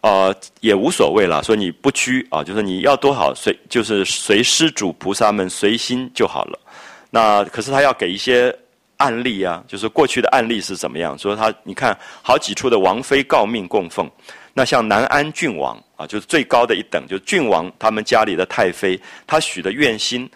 [0.00, 6.58] 呃，也无所谓了，说你不拘啊，就是你要多少随，就是随施主菩萨们随心就好了。
[7.10, 8.56] 那可是他要给一些
[8.96, 11.18] 案例啊，就是过去的案例是怎么样？
[11.18, 14.10] 说他你看好几处的王妃诰命供奉，
[14.54, 20.26] 那像南安郡王啊，就是最高的一等，就是郡王他们家里的太妃，他许的愿心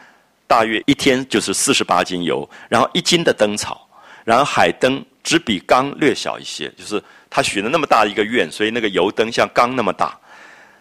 [0.46, 3.85] 大约一天就是四十八斤油，然后一斤的灯草。
[4.26, 7.00] 然后海灯只比缸略小一些，就是
[7.30, 10.18] 他许了那么大一个愿，所以那个油灯像缸那么大。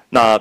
[0.09, 0.39] 那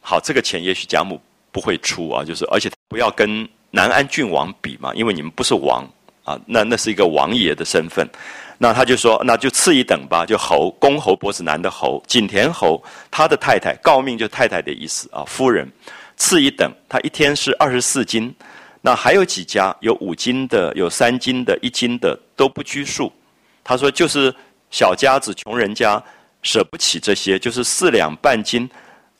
[0.00, 1.20] 好，这个钱也许贾母
[1.52, 5.86] 不会出啊，就是而且不要跟南安郡王比嘛，因为你们不是王
[6.24, 8.08] 啊，那那是一个王爷的身份。
[8.56, 15.70] 那他就说，那就次一等吧，就侯公侯伯子男的侯景田侯，他的太太诰命就太太的意思啊，夫人
[16.16, 18.34] 次一等，他一天是二十四斤。
[18.86, 23.12] 那还有几家有五斤的，有三斤的，一斤的都不拘束。
[23.64, 24.32] 他说就是
[24.70, 26.00] 小家子、穷人家
[26.42, 28.70] 舍不起这些，就是四两半斤，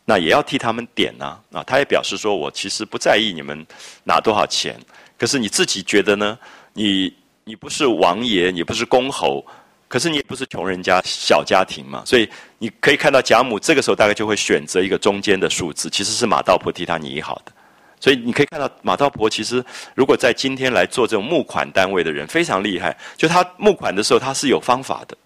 [0.04, 1.36] 那也要替他们点呐。
[1.50, 3.66] 啊，他也表示说我其实不在意你们
[4.04, 4.78] 拿多少钱，
[5.18, 6.38] 可是你自己觉得呢？
[6.72, 7.12] 你
[7.42, 9.44] 你不是王爷，你不是公侯，
[9.88, 17.50] 可是你也不是穷人家小家庭嘛，所以你可以看到贾母这个时候大概就会选择一个中间的数字，其实是马道婆替他拟好的。
[17.98, 22.96] 所以你可以看到马道婆其实，如果在今天来做这种募款单位的人非常厉害。
[23.16, 25.16] 就他募款的时候，他是有方法的。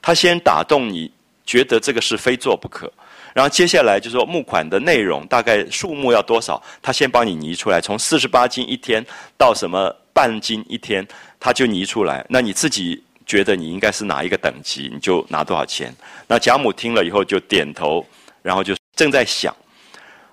[0.00, 1.10] 他先打动你
[1.46, 2.92] 觉得这个事非做不可，
[3.32, 9.04] 然后接下来就说募款的内容大概数目要多少，他先帮你拟出来，从四十八斤一天
[9.38, 11.06] 到什么半斤一天，
[11.40, 12.24] 他就拟出来。
[12.28, 15.94] 那你自己觉得你应该是哪一个等级，你就拿多少钱。
[16.26, 18.04] 那贾母听了以后就点头，
[18.42, 19.54] 然后就正在想。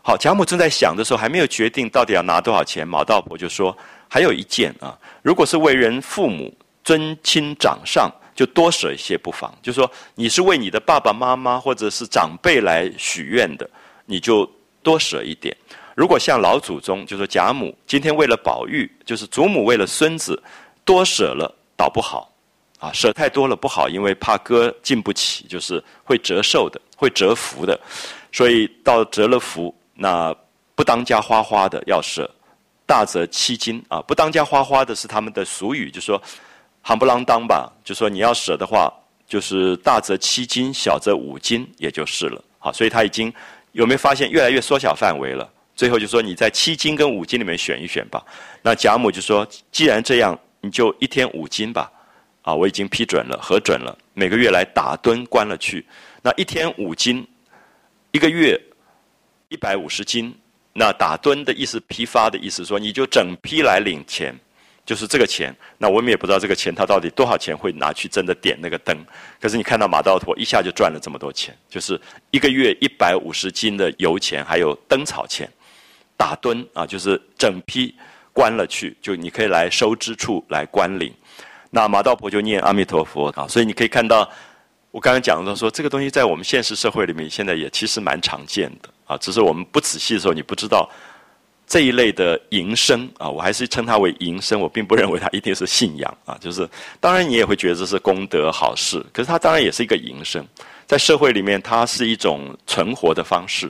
[0.09, 2.87] 好，贾母正在想的时候，还没有决定到底要拿多少钱。
[2.87, 3.77] 马道婆就说
[4.09, 6.51] ：“还有一件啊，如果是为人父母、
[6.83, 9.55] 尊亲长上，就多舍一些不妨。
[9.61, 13.69] 就说你是为你的爸爸妈妈或者是长辈来许愿的，
[14.07, 15.55] 你就多舍一点。
[15.93, 20.41] 如果像老祖宗，就说贾母今天为了宝玉，就是祖母为了孙子，
[20.83, 22.33] 多舍了倒不好
[22.79, 27.79] 啊，舍太多了不好，因为怕哥进不起，就是会折寿的，会折福的，
[28.31, 29.71] 所以到折了福。”
[30.01, 30.33] 那
[30.75, 32.29] 不当家花花的要舍，
[32.85, 34.01] 大则七斤啊！
[34.03, 36.19] 不当家花花的是他们的俗语，就说
[36.81, 38.89] 行不啷当吧，就说你要舍的话，
[39.27, 42.41] 就是大则七斤，小则五斤，也就是了。
[42.59, 43.31] 好，所以他已经
[43.73, 45.47] 有没有发现越来越缩小范围了？
[45.75, 48.23] 最后就说你在七斤跟五斤里面选一选吧。
[48.61, 51.91] 那贾母就说，既然这样，你就一天五斤吧。
[52.41, 55.85] 啊，我已经批准了，核准了，每个月来打吨关了去。
[56.21, 57.27] 那一天五斤，
[58.11, 58.57] 一个月。
[59.49, 60.33] 一百五十斤，
[60.73, 64.33] 那打吨的意思，批发的意思，说你就整批来领钱，
[64.85, 65.53] 就是这个钱。
[65.77, 68.95] 那我们也不知道这个钱他到底多少钱会拿去真的点那个灯。
[69.41, 71.99] 可是你看到马道婆一下就赚了这么多钱，就是
[72.29, 75.49] 一个月一百五十斤的油钱，还有灯草钱，
[76.15, 77.93] 打吨啊，就是整批
[78.31, 81.11] 关了去，就你可以来收支处来关领。
[81.71, 84.29] 那马道婆就念阿弥陀佛啊，所以你可以看到，
[84.91, 88.89] 我刚刚讲的说这个东西在我们现实社会里面现在也其实蛮常见的。
[89.09, 90.87] 啊，只是我们不仔细的时候，你不知道
[91.65, 96.37] 这一类的营生啊，我还是称它为营生，我并不认为它一定是信仰啊。
[96.39, 96.69] 就是
[96.99, 100.47] 当然你也会觉得这是功德好事，可是它当然也是一个营生，
[100.85, 103.67] 在社会里面它是一种存活的方式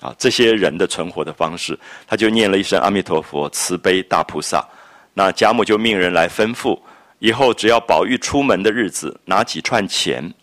[0.00, 0.12] 啊。
[0.18, 1.78] 这些人的存活的方式，
[2.08, 4.66] 他就念了一声阿弥陀佛，慈悲大菩萨。
[5.12, 6.76] 那贾母就命人来吩咐，
[7.20, 10.34] 以后只要宝玉出门的日子，拿几串钱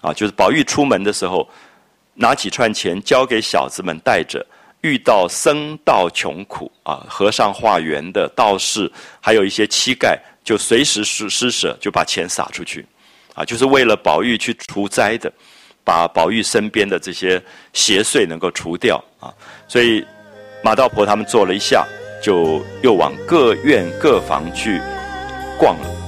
[0.00, 1.46] 啊，就是宝玉出门的时候。
[2.14, 4.44] 拿几串钱交给小子们带着，
[4.82, 12.86] 遇到僧道穷苦啊，和尚化缘的道士，还有一些乞丐，就随时施施舍，就把钱撒出去，
[13.34, 15.32] 啊，就是为了宝玉去除灾的，
[15.82, 17.42] 把宝玉身边的这些
[17.72, 19.32] 邪祟能够除掉啊。
[19.66, 20.04] 所以
[20.62, 21.86] 马道婆他们坐了一下，
[22.22, 24.80] 就又往各院各房去
[25.58, 26.03] 逛了。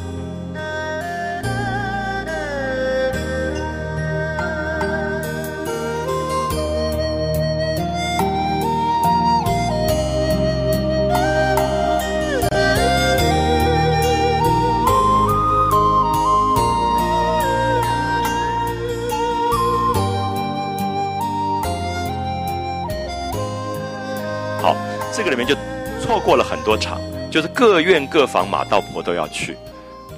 [26.26, 27.00] 过了很多场，
[27.30, 29.56] 就是各院各房马道婆都要去，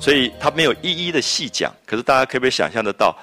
[0.01, 1.71] 所以他没有一一的细讲。
[1.85, 3.15] 可是大家可不可以想象得到，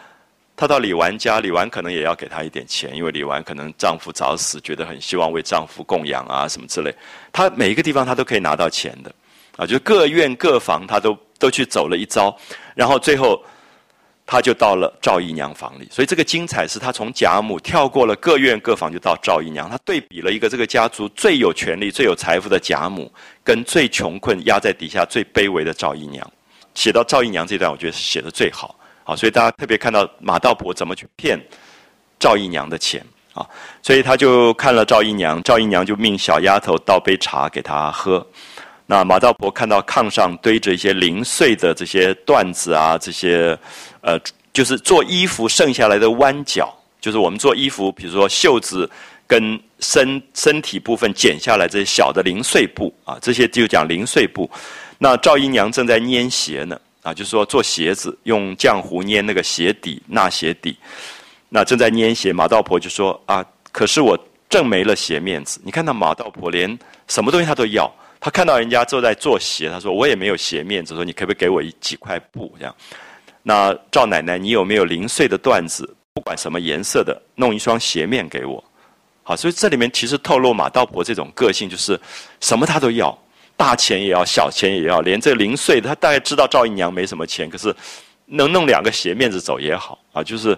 [0.55, 6.93] 她到李纨家，李纨可能也要给她一点钱，因为李纨可能丈夫早死，觉得很希望为丈夫供养啊什么之类。
[7.31, 9.11] 她每一个地方她都可以拿到钱的，
[9.57, 12.37] 啊，就是各院各房她都都去走了一遭，
[12.75, 13.43] 然后最后。
[14.27, 19.69] 他就到了赵姨娘房里，所以这个精彩是他从贾母跳过了各院各房，就到赵姨娘。
[19.69, 23.11] 他对比了一个这个家族最有权力、最有财富的贾母，
[23.43, 26.27] 跟最穷困压在底下最卑微的赵姨娘。
[26.73, 28.75] 写到赵姨娘这段，我觉得写的最好。
[29.03, 31.39] 好，所以大家特别看到马道婆怎么去骗
[32.19, 33.45] 赵姨娘的钱啊。
[33.83, 38.25] 所以他就看了赵姨娘，赵姨娘就命小丫头倒杯茶给他喝。
[38.87, 43.57] 那马道婆看到炕上堆着一些零碎的这些缎子啊，这些。
[44.07, 44.19] 呃，
[44.53, 46.71] 就是做衣服剩下来的弯角，
[47.01, 48.87] 就是我们做衣服，比如说袖子
[49.25, 54.47] 跟身身体部分剪下来这些小的零碎布啊，这些就讲零碎布。
[54.99, 60.77] 那赵姨娘正在粘鞋呢，啊，就是说做鞋子用浆糊粘那个鞋底、纳鞋底。
[61.49, 64.15] 那正在粘鞋，马道婆就说啊，可是我
[64.47, 65.59] 正没了鞋面子。
[65.65, 67.91] 你看那马道婆连什么东西她都要，
[68.25, 72.75] 他看到人家坐在做鞋，他说我也没有鞋面子，说你可不可以给我一几块布这样。
[73.43, 75.87] 那赵奶奶，你有没有零碎的缎子？
[76.11, 78.63] 不管什么颜色的，弄一双鞋面给我。
[79.21, 81.99] 好，所以这里面其实透露马道婆这种个性，就是
[82.41, 83.15] 什么她都要，
[83.55, 87.71] 大钱也要，小钱也要，连这零碎的，她大概知道赵姨娘没什么钱，可是
[88.25, 90.23] 能弄两个鞋面子走也好啊。
[90.23, 90.57] 就是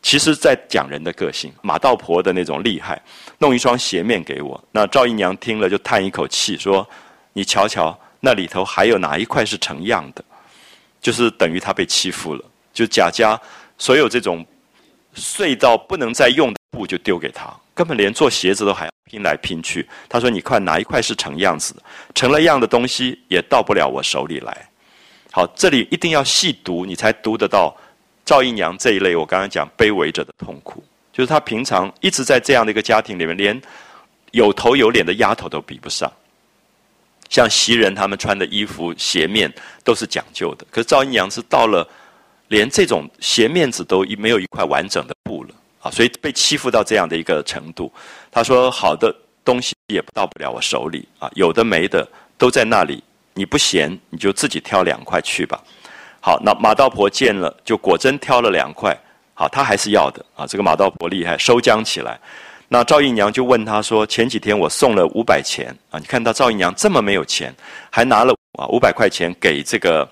[0.00, 3.00] 其实在讲人的个性，马道婆的那种厉害，
[3.38, 4.62] 弄一双鞋面给我。
[4.70, 6.88] 那赵姨娘听了就叹一口气，说
[7.34, 10.24] ：“你瞧瞧，那里头还有哪一块是成样的？”
[11.02, 13.38] 就是等于他被欺负了，就贾家
[13.76, 14.44] 所有这种
[15.14, 19.86] 碎到不能再用的布就丢给他，根本连做鞋子都还要拼来拼去。
[20.08, 21.82] 他说：“你看哪一块是成样子的？
[22.14, 24.68] 成了样的东西也到不了我手里来。”
[25.30, 27.76] 好，这里一定要细读，你才读得到
[28.28, 29.16] 赵姨娘这一类。
[29.16, 30.84] 我刚刚讲卑微者的痛苦，
[31.14, 33.58] 就是她平常一直在这样的一个家庭里面，连
[34.32, 36.12] 有头有脸的丫头都比不上。
[37.30, 39.50] 像袭人他们穿的衣服鞋面
[39.82, 41.88] 都是讲究的，可是赵姨娘是到了
[42.48, 45.50] 连这种鞋面子都没有一块完整的布了
[45.80, 47.90] 啊，所以被欺负到这样的一个程度。
[48.30, 49.10] 她说：“好的
[49.42, 52.06] 东西也到不了我手里啊，有的没的
[52.36, 53.02] 都在那里。
[53.32, 55.58] 你不嫌，你就自己挑两块去吧。”
[56.28, 58.94] 好，那马道婆见了，就果真挑了两块。
[59.32, 60.46] 好，他还是要的啊。
[60.46, 62.20] 这个马道婆厉害，收将起来。
[62.68, 67.50] 那赵姨娘就问他说：“前几天我送了五百钱啊，你看到赵姨娘这么没有钱，
[67.88, 70.06] 还拿了啊五百块钱给这个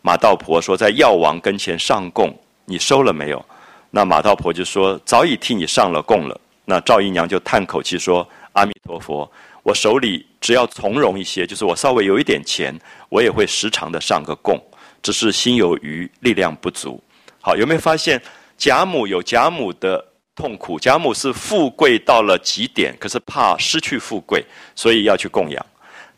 [0.00, 2.34] 马道婆说在药王跟前上供，
[2.64, 3.44] 你收了没有？”
[3.92, 8.26] 那马道婆就说：“早已替你上了供了。”那赵姨娘就叹口气说
[8.56, 9.30] ：“阿弥陀佛，
[9.62, 12.74] 我手里只要从容一些，就是我稍微有一点钱，
[13.10, 14.58] 我也会时常的上个供，
[15.02, 17.02] 只是心有余，力量不足。”
[17.40, 18.20] 好，有没有发现
[18.56, 20.04] 贾母有贾母的？
[20.38, 24.40] 痛苦，贾母是富贵到了极点，可是怕失去富贵，
[24.76, 25.66] 所以要去供养。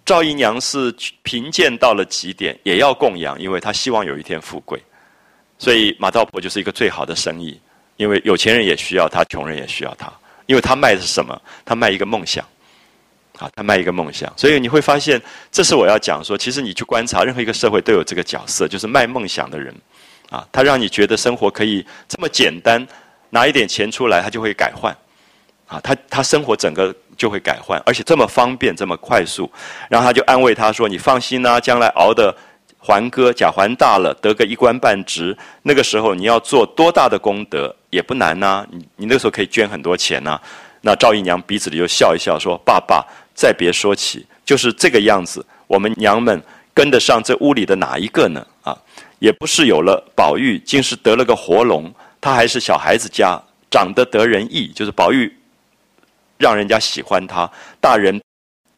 [0.05, 4.79] 赵姨娘是贫贱到了极点，也要供养，因为她希望有一天富贵。
[5.59, 7.59] 所以马道婆就是一个最好的生意，
[7.97, 10.13] 因为有钱人也需要她，穷人也需要她，
[10.45, 11.41] 因为她卖的是什么？
[11.65, 12.47] 她卖一个梦想，
[13.41, 14.33] 啊，他卖一个梦想。
[14.37, 19.75] 所以你会发现，这是我要讲说，其实你去观察任何一个社会都有这个角色，就是卖梦想的人，
[20.31, 22.87] 啊，他让你觉得生活可以这么简单。
[23.33, 24.93] 拿一点钱出来，他就会改换，
[25.69, 29.49] 啊，他他生活整个就会改换，而且这么方便，这么快速，
[29.89, 32.37] 然后他就安慰他说：“你放心啊，将来熬的
[32.81, 40.37] 还哥贾环大了，得个一官半职，那个时候你要做多大的功德也不难呐，你你那个时候可以捐很多钱呐。”
[40.83, 43.07] 那赵姨娘鼻子里就笑一笑说：“爸爸，
[43.41, 46.43] 再别说起，就是这个样子，我们娘们
[46.75, 48.47] 跟得上这屋里的哪一个呢？
[48.61, 48.77] 啊，
[49.19, 51.91] 也不是有了宝玉，竟是得了个活龙。”
[52.21, 53.41] 他还是小孩子家，
[53.71, 55.35] 长得得人意，就是宝玉
[56.37, 57.51] 让人家喜欢他，
[57.81, 58.21] 大人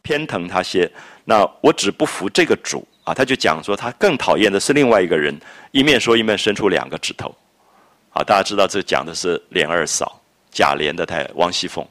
[0.01, 0.89] 偏疼他些。
[1.25, 3.13] 那我只不服这个主啊！
[3.13, 5.37] 他就讲说，他更讨厌的是另外一个人，
[5.71, 7.35] 一面说一面伸出两个指头。
[8.13, 11.85] 啊，大家知道这讲的是琏二嫂贾琏的太王熙凤，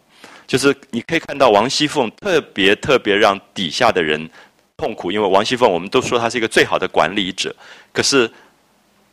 [0.46, 4.28] 就是你可以看到王熙凤特别特别让底下的人
[4.76, 7.54] 痛苦，因为王熙凤我们都说她是一个最好的管理者，
[7.92, 8.30] 可是。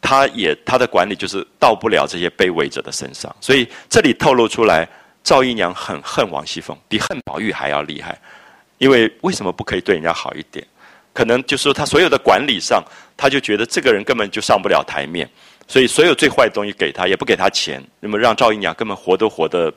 [0.01, 4.88] 她也她的管理就是到不了这些卑微者的身上，所以这里透露出来，
[5.26, 8.18] 赵姨娘很恨王熙凤，比恨宝玉还要厉害。
[8.77, 10.65] 因为为什么不可以对人家好一点？
[11.11, 12.81] 可能就是说她所有的管理上，
[13.18, 15.30] 她就觉得这个人根本就上不了台面，
[15.68, 19.72] 所以所有最坏的东西给她，也不给她钱，那么让赵姨娘根本活都活得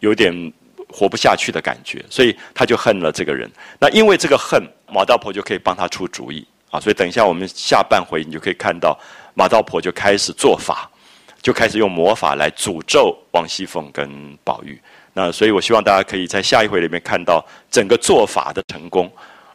[0.00, 0.52] 有点
[0.88, 3.50] 活不下去的感觉，所以他就恨了这个人。
[3.78, 4.62] 那因为这个恨，
[4.92, 6.46] 马道婆就可以帮他出主意。
[6.70, 8.98] 啊，所以等一下我们下半回，你就可以看到
[9.32, 10.90] 马道婆就开始做法，
[11.40, 14.78] 就开始用魔法来诅咒王熙凤跟宝玉。
[15.14, 19.10] 那所以我希望大家可以在下一回里面看到整个做法的成功，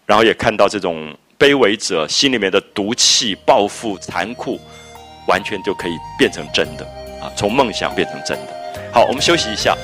[0.07, 4.59] 然后也看到这种卑微者心里面的毒气、报复、残酷，
[5.27, 6.83] 完全就可以变成真的
[7.21, 7.31] 啊！
[7.35, 8.91] 从梦想变成真的。
[8.91, 9.77] 好，我们休息一下。